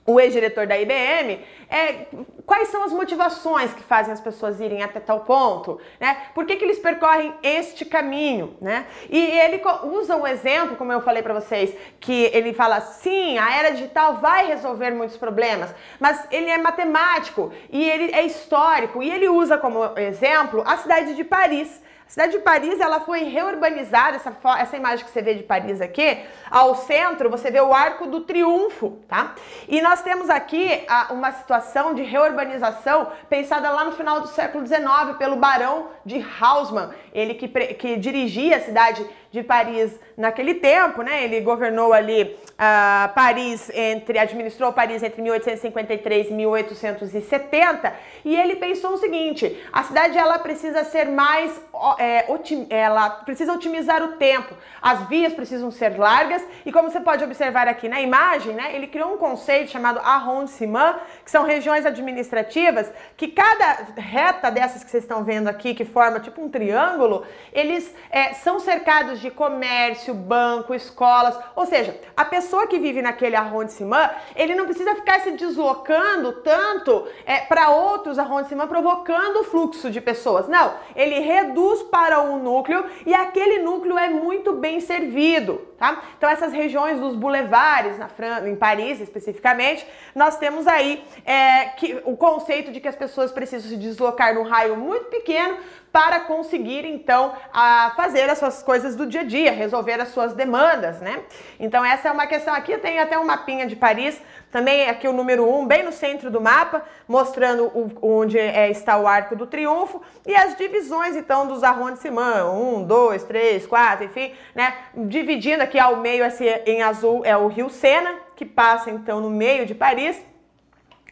[0.05, 2.07] o ex-diretor da IBM, é,
[2.45, 6.17] quais são as motivações que fazem as pessoas irem até tal ponto, né?
[6.33, 8.87] Por que, que eles percorrem este caminho, né?
[9.09, 13.55] E ele usa um exemplo, como eu falei para vocês, que ele fala, sim, a
[13.55, 19.09] era digital vai resolver muitos problemas, mas ele é matemático e ele é histórico, e
[19.09, 21.81] ele usa como exemplo a cidade de Paris,
[22.11, 26.19] cidade de Paris ela foi reurbanizada, essa, essa imagem que você vê de Paris aqui,
[26.49, 29.33] ao centro você vê o Arco do Triunfo, tá?
[29.65, 34.67] E nós temos aqui a, uma situação de reurbanização pensada lá no final do século
[34.67, 41.01] XIX pelo Barão de Haussmann, ele que, que dirigia a cidade de Paris naquele tempo,
[41.01, 41.23] né?
[41.23, 47.93] Ele governou ali uh, Paris entre, administrou Paris entre 1853 e 1870
[48.25, 51.59] e ele pensou o seguinte: a cidade ela precisa ser mais,
[51.97, 52.25] é,
[52.69, 57.67] ela precisa otimizar o tempo, as vias precisam ser largas e como você pode observar
[57.67, 58.75] aqui na imagem, né?
[58.75, 64.89] Ele criou um conceito chamado arrondissement, que são regiões administrativas que cada reta dessas que
[64.89, 70.00] vocês estão vendo aqui, que forma tipo um triângulo, eles é, são cercados de comércio,
[70.09, 71.37] banco, escolas.
[71.55, 77.05] Ou seja, a pessoa que vive naquele arrondissement, ele não precisa ficar se deslocando tanto
[77.25, 80.47] é, para outros arrondissements, provocando o fluxo de pessoas.
[80.47, 85.67] Não, ele reduz para um núcleo e aquele núcleo é muito bem servido.
[85.77, 85.99] Tá?
[86.15, 89.83] Então essas regiões dos boulevards na França, em Paris especificamente,
[90.13, 94.43] nós temos aí é, que, o conceito de que as pessoas precisam se deslocar num
[94.43, 95.57] raio muito pequeno
[95.91, 100.33] para conseguir então a fazer as suas coisas do dia a dia, resolver as suas
[100.33, 101.21] demandas, né?
[101.59, 104.21] Então essa é uma questão aqui, tem até um mapinha de Paris,
[104.51, 108.69] também aqui o número 1, um, bem no centro do mapa, mostrando o, onde é,
[108.69, 114.05] está o Arco do Triunfo e as divisões então dos arrondissements, 1, 2, 3, 4,
[114.05, 114.73] enfim, né?
[114.95, 119.29] Dividindo aqui ao meio esse, em azul é o Rio Sena, que passa então no
[119.29, 120.30] meio de Paris.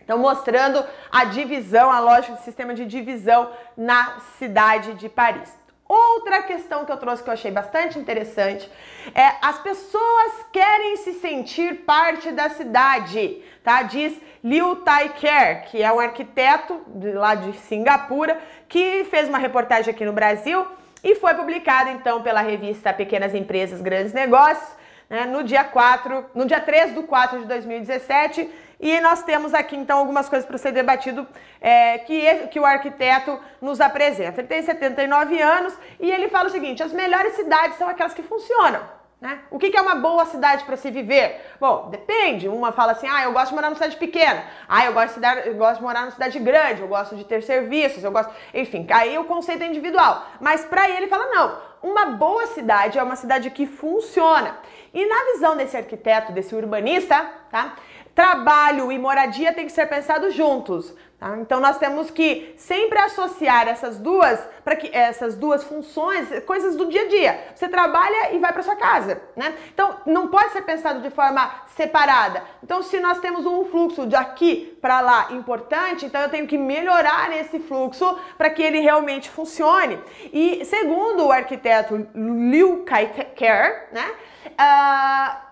[0.09, 5.55] Então, mostrando a divisão, a lógica do sistema de divisão na cidade de Paris.
[5.87, 8.67] Outra questão que eu trouxe que eu achei bastante interessante
[9.13, 13.83] é as pessoas querem se sentir parte da cidade, tá?
[13.83, 19.37] Diz Liu Tai Ker, que é um arquiteto de lá de Singapura, que fez uma
[19.37, 20.65] reportagem aqui no Brasil
[21.03, 26.45] e foi publicado então pela revista Pequenas Empresas, Grandes Negócios, né, no dia 4, no
[26.45, 28.49] dia 3 do 4 de 2017
[28.79, 31.27] e nós temos aqui, então, algumas coisas para ser debatido
[31.59, 34.39] é, que, que o arquiteto nos apresenta.
[34.39, 38.23] Ele tem 79 anos e ele fala o seguinte: as melhores cidades são aquelas que
[38.23, 38.99] funcionam.
[39.19, 39.39] Né?
[39.51, 41.41] O que, que é uma boa cidade para se viver?
[41.59, 42.47] Bom, depende.
[42.47, 44.45] Uma fala assim: ah, eu gosto de morar numa cidade pequena.
[44.65, 46.81] Ah, eu gosto de, cidade, eu gosto de morar numa cidade grande.
[46.81, 48.01] Eu gosto de ter serviços.
[48.01, 48.33] Eu gosto.
[48.53, 50.25] Enfim, aí o conceito é individual.
[50.39, 54.57] Mas para ele, ele fala: não, uma boa cidade é uma cidade que funciona.
[54.93, 57.75] E na visão desse arquiteto, desse urbanista, tá?
[58.13, 60.93] Trabalho e moradia têm que ser pensados juntos.
[61.19, 61.37] Tá?
[61.37, 66.85] Então nós temos que sempre associar essas duas para que essas duas funções, coisas do
[66.85, 67.43] dia a dia.
[67.53, 69.53] Você trabalha e vai para sua casa, né?
[69.73, 72.41] Então não pode ser pensado de forma separada.
[72.63, 76.57] Então se nós temos um fluxo de aqui para lá importante, então eu tenho que
[76.57, 79.99] melhorar esse fluxo para que ele realmente funcione.
[80.31, 84.05] E segundo o arquiteto Liu Kai-Ker, né?
[84.57, 85.48] Uh,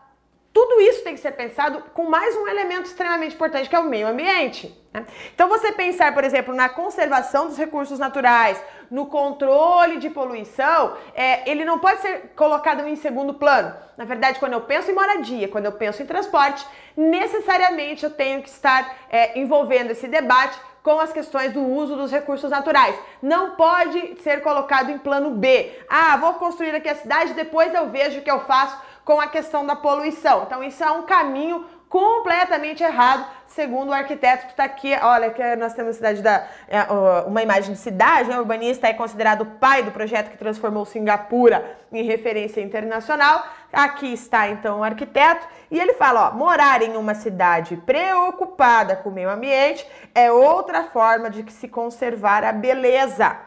[0.57, 3.83] tudo isso tem que ser pensado com mais um elemento extremamente importante, que é o
[3.83, 4.75] meio ambiente.
[4.91, 5.05] Né?
[5.35, 11.47] Então, você pensar, por exemplo, na conservação dos recursos naturais, no controle de poluição, é,
[11.47, 13.71] ele não pode ser colocado em segundo plano.
[13.95, 18.41] Na verdade, quando eu penso em moradia, quando eu penso em transporte, necessariamente eu tenho
[18.41, 22.95] que estar é, envolvendo esse debate com as questões do uso dos recursos naturais.
[23.21, 25.71] Não pode ser colocado em plano B.
[25.87, 29.27] Ah, vou construir aqui a cidade, depois eu vejo o que eu faço com a
[29.27, 30.43] questão da poluição.
[30.43, 34.93] Então, isso é um caminho completamente errado, segundo o arquiteto que está aqui.
[35.01, 36.81] Olha, que nós temos cidade da, é,
[37.25, 38.35] uma imagem de cidade, né?
[38.35, 43.45] o urbanista é considerado o pai do projeto que transformou Singapura em referência internacional.
[43.71, 49.07] Aqui está então o arquiteto e ele fala: ó, morar em uma cidade preocupada com
[49.07, 53.37] o meio ambiente é outra forma de se conservar a beleza.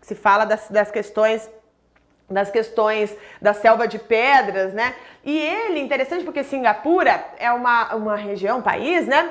[0.00, 1.50] Se fala das, das questões
[2.28, 4.94] das questões da selva de pedras, né?
[5.24, 9.30] E ele, interessante porque Singapura é uma, uma região, um país, né?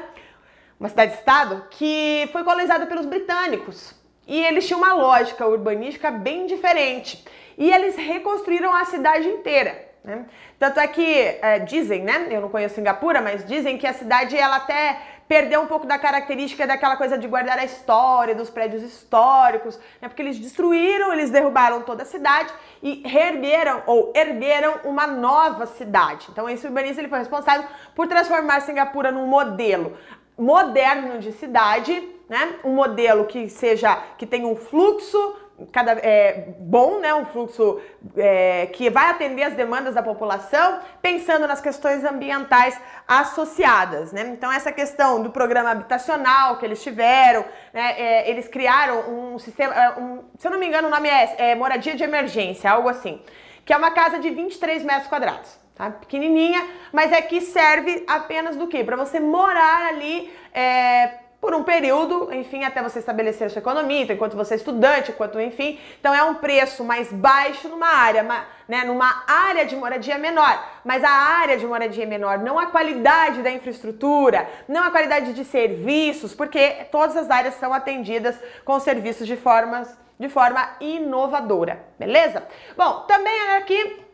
[0.80, 3.94] Uma cidade-estado que foi colonizada pelos britânicos.
[4.28, 7.24] E eles tinham uma lógica urbanística bem diferente.
[7.58, 9.86] E eles reconstruíram a cidade inteira.
[10.04, 10.26] Né?
[10.60, 12.28] Tanto é que é, dizem, né?
[12.30, 15.98] Eu não conheço Singapura, mas dizem que a cidade ela até perdeu um pouco da
[15.98, 20.08] característica daquela coisa de guardar a história, dos prédios históricos, né?
[20.08, 26.28] porque eles destruíram, eles derrubaram toda a cidade e reergueram ou ergueram uma nova cidade.
[26.32, 29.98] Então esse urbanista ele foi responsável por transformar Singapura num modelo
[30.38, 32.56] moderno de cidade, né?
[32.64, 35.36] Um modelo que seja que tenha um fluxo
[35.72, 37.14] cada, é, bom, né?
[37.14, 37.80] um fluxo
[38.18, 44.12] é, que vai atender as demandas da população, pensando nas questões ambientais associadas.
[44.12, 44.22] Né?
[44.34, 47.96] Então, essa questão do programa habitacional que eles tiveram, né?
[47.98, 51.52] É, eles criaram um sistema, é, um, se eu não me engano, o nome é,
[51.52, 53.22] é, moradia de emergência, algo assim,
[53.64, 55.58] que é uma casa de 23 metros quadrados.
[55.76, 55.90] Tá?
[55.92, 58.84] Pequenininha, mas é que serve apenas do quê?
[58.84, 64.02] Para você morar ali é, por um período, enfim, até você estabelecer a sua economia,
[64.02, 65.80] então, enquanto você é estudante, enquanto, enfim.
[66.00, 68.24] Então é um preço mais baixo numa área,
[68.68, 70.60] né, numa área de moradia menor.
[70.84, 75.46] Mas a área de moradia menor, não a qualidade da infraestrutura, não a qualidade de
[75.46, 82.42] serviços, porque todas as áreas são atendidas com serviços de formas de forma inovadora, beleza?
[82.76, 84.05] Bom, também aqui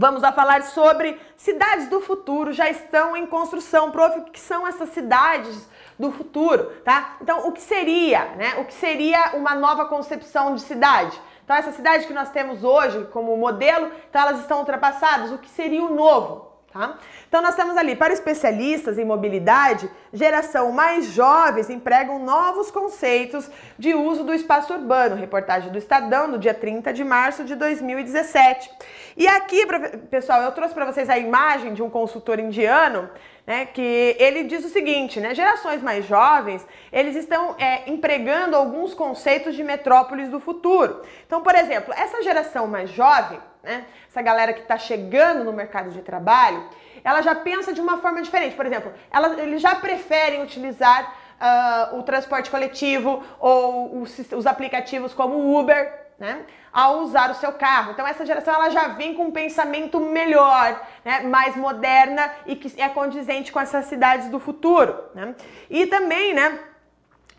[0.00, 3.90] Vamos a falar sobre cidades do futuro já estão em construção.
[3.90, 5.68] Prof, o que são essas cidades
[5.98, 7.16] do futuro, tá?
[7.20, 8.54] Então, o que seria, né?
[8.58, 11.20] O que seria uma nova concepção de cidade?
[11.42, 15.32] Então essa cidade que nós temos hoje como modelo, então elas estão ultrapassadas.
[15.32, 16.47] O que seria o novo?
[16.78, 16.96] Tá?
[17.28, 23.94] Então nós temos ali, para especialistas em mobilidade, geração mais jovens empregam novos conceitos de
[23.94, 25.16] uso do espaço urbano.
[25.16, 28.70] Reportagem do Estadão, no dia 30 de março de 2017.
[29.16, 29.66] E aqui,
[30.08, 33.10] pessoal, eu trouxe para vocês a imagem de um consultor indiano
[33.44, 38.94] né, que ele diz o seguinte, né, gerações mais jovens, eles estão é, empregando alguns
[38.94, 41.02] conceitos de metrópoles do futuro.
[41.26, 45.90] Então, por exemplo, essa geração mais jovem, né, essa galera que está chegando no mercado
[45.90, 46.68] de trabalho,
[47.04, 48.56] ela já pensa de uma forma diferente.
[48.56, 55.14] Por exemplo, ela, eles já preferem utilizar uh, o transporte coletivo ou os, os aplicativos
[55.14, 56.44] como o Uber, né?
[56.72, 57.92] Ao usar o seu carro.
[57.92, 61.20] Então essa geração ela já vem com um pensamento melhor, né?
[61.20, 64.96] mais moderna e que é condizente com essas cidades do futuro.
[65.14, 65.34] Né?
[65.70, 66.58] E também, né?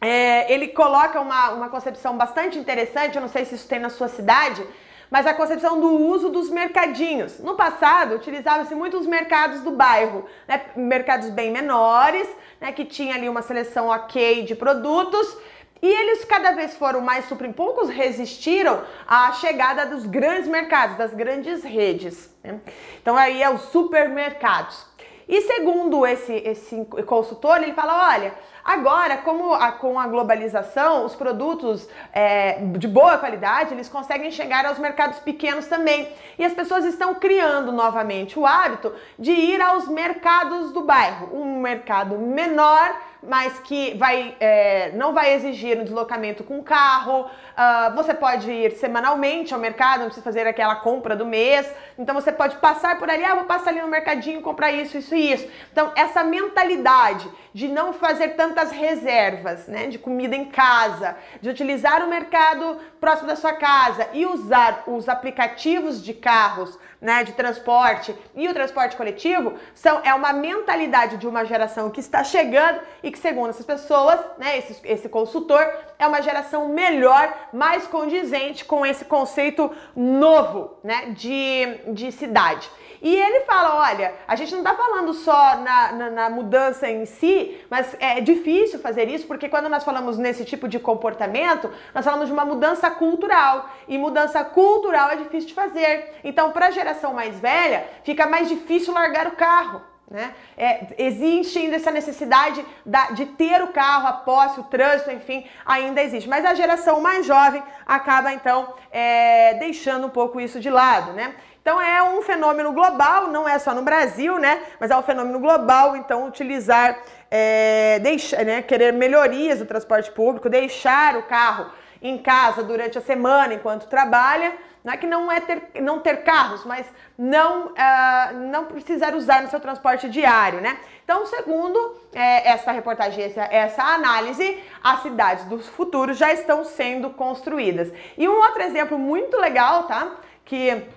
[0.02, 3.90] É, ele coloca uma, uma concepção bastante interessante, eu não sei se isso tem na
[3.90, 4.66] sua cidade,
[5.10, 7.40] mas a concepção do uso dos mercadinhos.
[7.40, 10.62] No passado, utilizava-se muito os mercados do bairro, né?
[10.76, 12.28] mercados bem menores,
[12.62, 12.72] né?
[12.72, 15.38] que tinha ali uma seleção ok de produtos
[15.82, 21.14] e eles cada vez foram mais suprindo, poucos resistiram à chegada dos grandes mercados, das
[21.14, 22.30] grandes redes.
[22.44, 22.60] Né?
[23.02, 24.86] Então aí é os supermercados.
[25.28, 28.34] E segundo esse, esse consultor, ele fala: olha,
[28.70, 34.66] agora, como a, com a globalização, os produtos é, de boa qualidade eles conseguem chegar
[34.66, 36.08] aos mercados pequenos também.
[36.38, 41.60] E as pessoas estão criando novamente o hábito de ir aos mercados do bairro, um
[41.60, 47.22] mercado menor mas que vai, é, não vai exigir um deslocamento com carro.
[47.24, 51.70] Uh, você pode ir semanalmente ao mercado, não precisa fazer aquela compra do mês.
[51.98, 55.14] Então você pode passar por ali, ah, vou passar ali no mercadinho comprar isso, isso
[55.14, 55.48] e isso.
[55.72, 62.04] Então essa mentalidade de não fazer tantas reservas, né, de comida em casa, de utilizar
[62.04, 68.14] o mercado próximo da sua casa e usar os aplicativos de carros, né, de transporte
[68.36, 73.10] e o transporte coletivo, são é uma mentalidade de uma geração que está chegando e
[73.10, 78.64] e que, segundo essas pessoas, né, esse, esse consultor, é uma geração melhor, mais condizente
[78.64, 82.70] com esse conceito novo né, de, de cidade.
[83.02, 87.06] E ele fala: olha, a gente não está falando só na, na, na, mudança em
[87.06, 92.04] si, mas é difícil fazer isso, porque quando nós falamos nesse tipo de comportamento, nós
[92.04, 93.70] falamos de uma mudança cultural.
[93.88, 96.20] E mudança cultural é difícil de fazer.
[96.24, 99.82] Então, para a geração mais velha, fica mais difícil largar o carro.
[100.10, 100.34] Né?
[100.58, 105.46] É, existe ainda essa necessidade da, de ter o carro, a posse, o trânsito, enfim,
[105.64, 106.28] ainda existe.
[106.28, 111.36] Mas a geração mais jovem acaba então é, deixando um pouco isso de lado, né?
[111.70, 114.64] Então é um fenômeno global, não é só no Brasil, né?
[114.80, 116.98] Mas é um fenômeno global, então utilizar,
[117.30, 121.68] é, deixar, né, querer melhorias do transporte público, deixar o carro
[122.02, 124.52] em casa durante a semana enquanto trabalha
[124.84, 129.44] não é que não é ter, não ter carros, mas não, uh, não precisar usar
[129.44, 130.80] no seu transporte diário, né?
[131.04, 137.12] Então, segundo é, essa reportagem, essa, essa análise, as cidades dos futuros já estão sendo
[137.12, 137.92] construídas.
[138.18, 140.16] E um outro exemplo muito legal, tá?
[140.46, 140.88] Que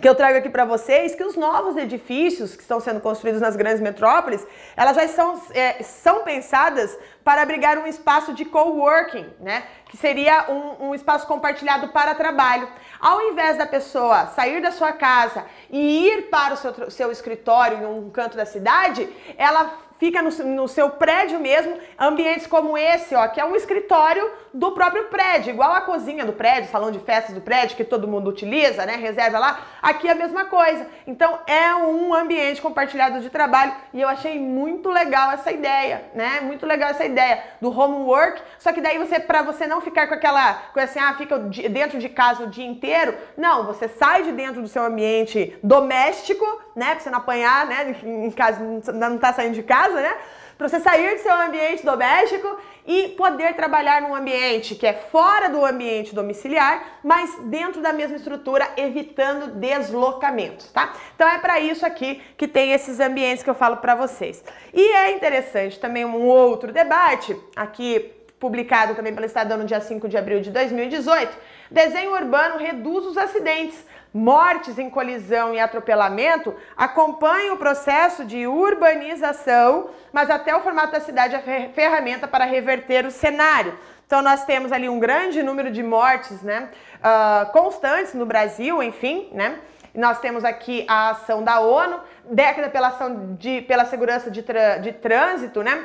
[0.00, 3.56] que eu trago aqui para vocês que os novos edifícios que estão sendo construídos nas
[3.56, 9.64] grandes metrópoles, elas já são, é, são pensadas para abrigar um espaço de coworking, né?
[9.88, 12.68] Que seria um, um espaço compartilhado para trabalho.
[13.00, 17.78] Ao invés da pessoa sair da sua casa e ir para o seu, seu escritório
[17.78, 23.14] em um canto da cidade, ela fica no, no, seu prédio mesmo, ambientes como esse,
[23.14, 26.98] ó, que é um escritório do próprio prédio, igual a cozinha do prédio, salão de
[26.98, 30.86] festas do prédio que todo mundo utiliza, né, reserva lá, aqui é a mesma coisa.
[31.06, 36.40] Então é um ambiente compartilhado de trabalho e eu achei muito legal essa ideia, né?
[36.40, 40.14] Muito legal essa ideia do homework, só que daí você para você não ficar com
[40.14, 44.32] aquela coisa assim, ah, fica dentro de casa o dia inteiro, não, você sai de
[44.32, 46.44] dentro do seu ambiente doméstico,
[46.74, 50.14] né, para você não apanhar, né, em casa, não tá saindo de casa casa, né?
[50.58, 55.50] Para você sair do seu ambiente doméstico e poder trabalhar num ambiente que é fora
[55.50, 60.94] do ambiente domiciliar, mas dentro da mesma estrutura, evitando deslocamentos, tá?
[61.14, 64.42] Então é para isso aqui que tem esses ambientes que eu falo para vocês.
[64.72, 70.08] E é interessante também um outro debate aqui publicado também pelo Estadão no dia 5
[70.08, 71.36] de abril de 2018,
[71.70, 73.84] desenho urbano reduz os acidentes
[74.16, 81.00] mortes em colisão e atropelamento acompanham o processo de urbanização, mas até o formato da
[81.00, 83.78] cidade é ferramenta para reverter o cenário.
[84.06, 89.28] Então nós temos ali um grande número de mortes, né, uh, constantes no Brasil, enfim,
[89.32, 89.58] né.
[89.94, 92.00] Nós temos aqui a ação da ONU,
[92.30, 94.44] década pela ação de, pela segurança de,
[94.82, 95.84] de trânsito, né,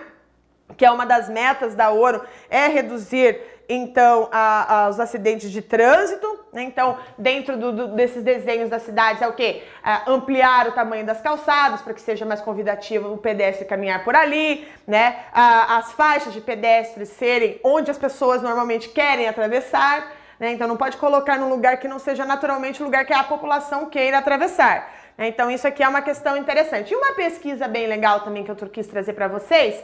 [0.78, 5.62] que é uma das metas da ONU, é reduzir então a, a, os acidentes de
[5.62, 6.40] trânsito.
[6.52, 6.64] Né?
[6.64, 9.64] Então, dentro do, do, desses desenhos das cidades é o que?
[10.06, 14.68] ampliar o tamanho das calçadas para que seja mais convidativo o pedestre caminhar por ali,
[14.86, 15.20] né?
[15.34, 20.12] as faixas de pedestres serem onde as pessoas normalmente querem atravessar.
[20.40, 20.52] Né?
[20.52, 23.86] Então, não pode colocar num lugar que não seja naturalmente o lugar que a população
[23.86, 24.92] queira atravessar.
[25.18, 25.28] Né?
[25.28, 26.92] Então, isso aqui é uma questão interessante.
[26.92, 29.82] E uma pesquisa bem legal também que eu quis trazer para vocês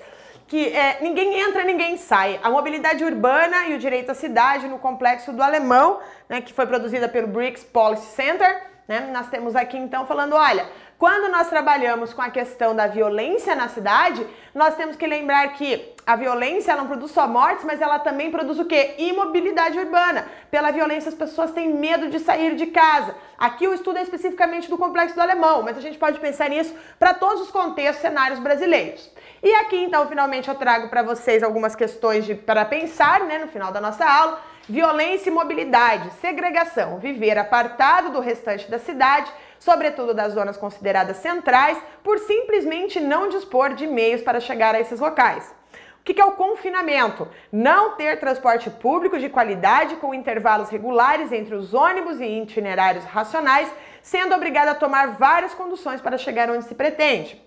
[0.47, 2.39] que é, ninguém entra, ninguém sai.
[2.41, 6.65] A mobilidade urbana e o direito à cidade no complexo do Alemão, né, que foi
[6.65, 8.63] produzida pelo BRICS Policy Center.
[8.87, 10.65] Né, nós temos aqui então falando, olha,
[10.97, 14.25] quando nós trabalhamos com a questão da violência na cidade,
[14.55, 18.57] nós temos que lembrar que a violência não produz só mortes, mas ela também produz
[18.57, 18.95] o quê?
[18.97, 20.25] Imobilidade urbana.
[20.49, 23.13] Pela violência as pessoas têm medo de sair de casa.
[23.37, 26.73] Aqui o estudo é especificamente do complexo do alemão, mas a gente pode pensar nisso
[26.97, 29.11] para todos os contextos, cenários brasileiros.
[29.47, 33.71] E aqui então finalmente eu trago para vocês algumas questões para pensar, né, no final
[33.71, 34.41] da nossa aula.
[34.67, 41.81] Violência e mobilidade, segregação, viver apartado do restante da cidade sobretudo das zonas consideradas centrais,
[42.03, 45.55] por simplesmente não dispor de meios para chegar a esses locais.
[46.01, 47.25] O que é o confinamento?
[47.49, 53.71] Não ter transporte público de qualidade com intervalos regulares entre os ônibus e itinerários racionais,
[54.01, 57.41] sendo obrigado a tomar várias conduções para chegar onde se pretende.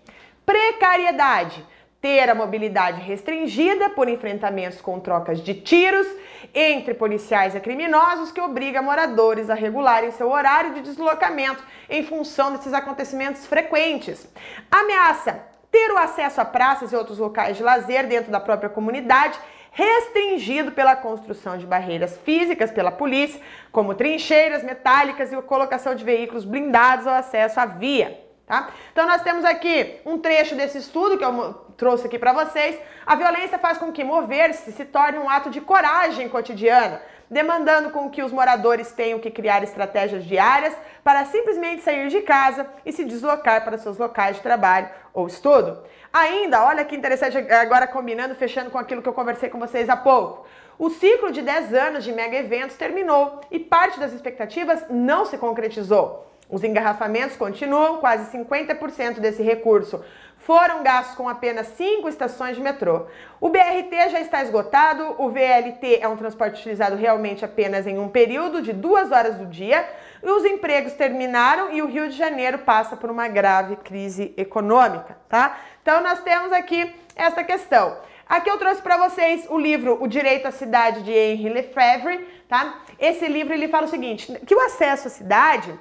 [0.47, 1.65] Precariedade
[2.01, 6.07] ter a mobilidade restringida por enfrentamentos com trocas de tiros
[6.55, 12.53] entre policiais e criminosos que obriga moradores a regularem seu horário de deslocamento em função
[12.53, 14.27] desses acontecimentos frequentes.
[14.71, 15.41] Ameaça
[15.71, 19.39] ter o acesso a praças e outros locais de lazer dentro da própria comunidade
[19.73, 23.41] restringido pela construção de barreiras físicas pela polícia,
[23.71, 28.21] como trincheiras metálicas e a colocação de veículos blindados ao acesso à via.
[28.47, 28.71] Tá?
[28.91, 32.79] Então nós temos aqui um trecho desse estudo que eu trouxe aqui para vocês.
[33.07, 37.01] A violência faz com que mover-se se torne um ato de coragem cotidiana,
[37.31, 42.67] demandando com que os moradores tenham que criar estratégias diárias para simplesmente sair de casa
[42.85, 45.83] e se deslocar para seus locais de trabalho ou estudo.
[46.13, 49.97] Ainda, olha que interessante, agora combinando, fechando com aquilo que eu conversei com vocês há
[49.97, 50.47] pouco.
[50.79, 55.39] O ciclo de 10 anos de mega eventos terminou e parte das expectativas não se
[55.39, 56.30] concretizou.
[56.51, 60.03] Os engarrafamentos continuam, quase 50% desse recurso
[60.41, 63.07] foram gastos com apenas cinco estações de metrô.
[63.41, 68.09] O BRT já está esgotado, o VLT é um transporte utilizado realmente apenas em um
[68.09, 69.87] período de duas horas do dia,
[70.23, 75.19] e os empregos terminaram e o Rio de Janeiro passa por uma grave crise econômica,
[75.29, 75.59] tá?
[75.83, 77.99] Então nós temos aqui essa questão.
[78.29, 82.81] Aqui eu trouxe para vocês o livro O Direito à Cidade de Henri Lefebvre, tá?
[82.99, 85.79] Esse livro ele fala o seguinte, que o acesso à cidade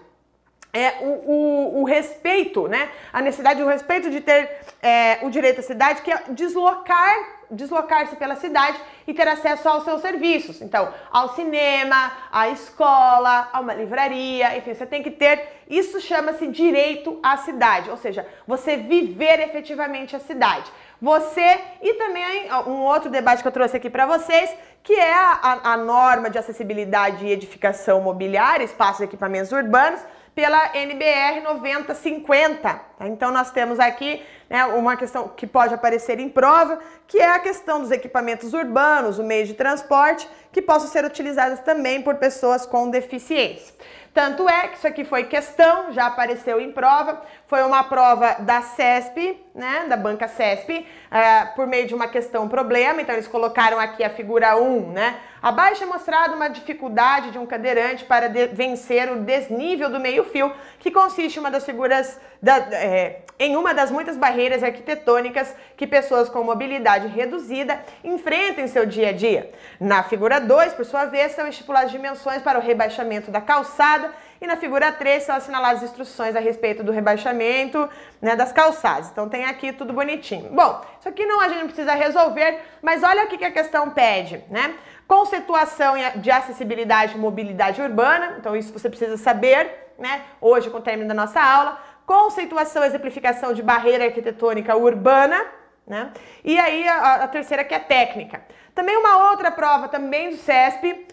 [0.72, 2.90] é, o, o, o, respeito, né?
[3.12, 4.50] A necessidade, o respeito de ter
[4.82, 9.84] é, o direito à cidade, que é deslocar deslocar-se pela cidade e ter acesso aos
[9.84, 10.62] seus serviços.
[10.62, 15.64] Então, ao cinema, à escola, a uma livraria, enfim, você tem que ter.
[15.70, 20.72] Isso chama-se direito à cidade, ou seja, você viver efetivamente a cidade.
[21.02, 24.54] Você e também um outro debate que eu trouxe aqui para vocês,
[24.84, 30.02] que é a, a, norma de acessibilidade e edificação mobiliária, espaços e equipamentos urbanos
[30.34, 32.58] pela NBR 9050.
[32.62, 33.08] Tá?
[33.08, 37.40] Então nós temos aqui né, uma questão que pode aparecer em prova, que é a
[37.40, 42.66] questão dos equipamentos urbanos, o meio de transporte, que possam ser utilizados também por pessoas
[42.66, 43.74] com deficiência.
[44.14, 48.62] Tanto é que isso aqui foi questão, já apareceu em prova, foi uma prova da
[48.62, 53.80] CESP, né, da banca CESP, uh, por meio de uma questão problema, então eles colocaram
[53.80, 59.12] aqui a figura 1, né, abaixo é mostrado uma dificuldade de um cadeirante para vencer
[59.12, 63.74] o desnível do meio fio, que consiste em uma das figuras, da, é, em uma
[63.74, 69.52] das muitas barreiras arquitetônicas que pessoas com mobilidade reduzida enfrentam em seu dia a dia.
[69.80, 74.12] Na figura 2, por sua vez, são estipuladas dimensões para o rebaixamento da calçada
[74.42, 77.90] e na figura 3 são assinaladas instruções a respeito do rebaixamento
[78.22, 79.10] né, das calçadas.
[79.10, 80.50] Então tem aqui tudo bonitinho.
[80.52, 84.44] Bom, isso aqui não a gente precisa resolver, mas olha o que a questão pede,
[84.50, 84.76] né?
[85.08, 90.22] Conceituação de acessibilidade e mobilidade urbana, então isso você precisa saber, né?
[90.40, 91.89] Hoje, com o término da nossa aula.
[92.10, 95.46] Conceituação e exemplificação de barreira arquitetônica urbana,
[95.90, 96.12] né?
[96.46, 98.42] E aí a, a terceira que é técnica.
[98.76, 101.08] Também uma outra prova também do CESP,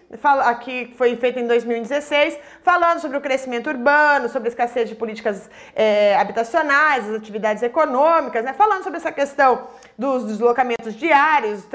[0.45, 5.51] aqui foi feita em 2016, falando sobre o crescimento urbano, sobre a escassez de políticas
[5.75, 8.53] é, habitacionais, as atividades econômicas, né?
[8.53, 9.67] falando sobre essa questão
[9.99, 11.67] dos deslocamentos diários,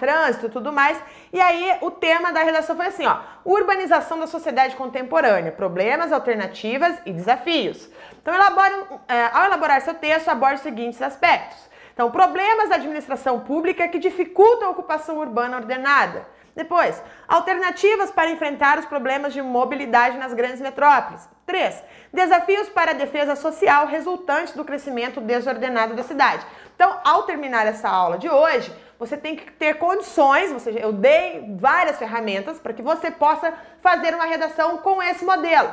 [0.00, 0.98] trânsito tudo mais.
[1.32, 6.96] E aí o tema da redação foi assim, ó, urbanização da sociedade contemporânea, problemas, alternativas
[7.06, 7.88] e desafios.
[8.20, 8.74] Então, elabore,
[9.06, 11.75] é, ao elaborar seu texto, aborde os seguintes aspectos.
[11.96, 16.28] Então, problemas da administração pública que dificultam a ocupação urbana ordenada.
[16.54, 21.26] Depois, alternativas para enfrentar os problemas de mobilidade nas grandes metrópoles.
[21.46, 21.82] 3.
[22.12, 26.46] Desafios para a defesa social resultantes do crescimento desordenado da cidade.
[26.74, 30.92] Então, ao terminar essa aula de hoje, você tem que ter condições, ou seja, eu
[30.92, 35.70] dei várias ferramentas para que você possa fazer uma redação com esse modelo.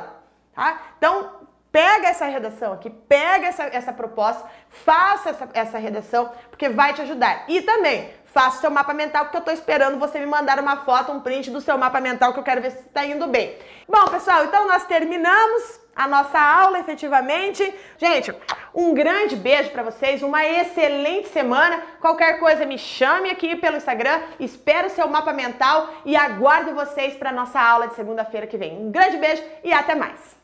[0.54, 0.80] Tá?
[0.96, 1.43] Então,
[1.74, 7.02] pega essa redação aqui, pega essa, essa proposta, faça essa, essa redação, porque vai te
[7.02, 7.46] ajudar.
[7.48, 10.84] E também, faça o seu mapa mental, porque eu estou esperando você me mandar uma
[10.84, 13.58] foto, um print do seu mapa mental, que eu quero ver se está indo bem.
[13.88, 17.74] Bom, pessoal, então nós terminamos a nossa aula efetivamente.
[17.98, 18.32] Gente,
[18.72, 21.82] um grande beijo para vocês, uma excelente semana.
[22.00, 27.16] Qualquer coisa me chame aqui pelo Instagram, espero o seu mapa mental e aguardo vocês
[27.16, 28.78] para nossa aula de segunda-feira que vem.
[28.78, 30.43] Um grande beijo e até mais.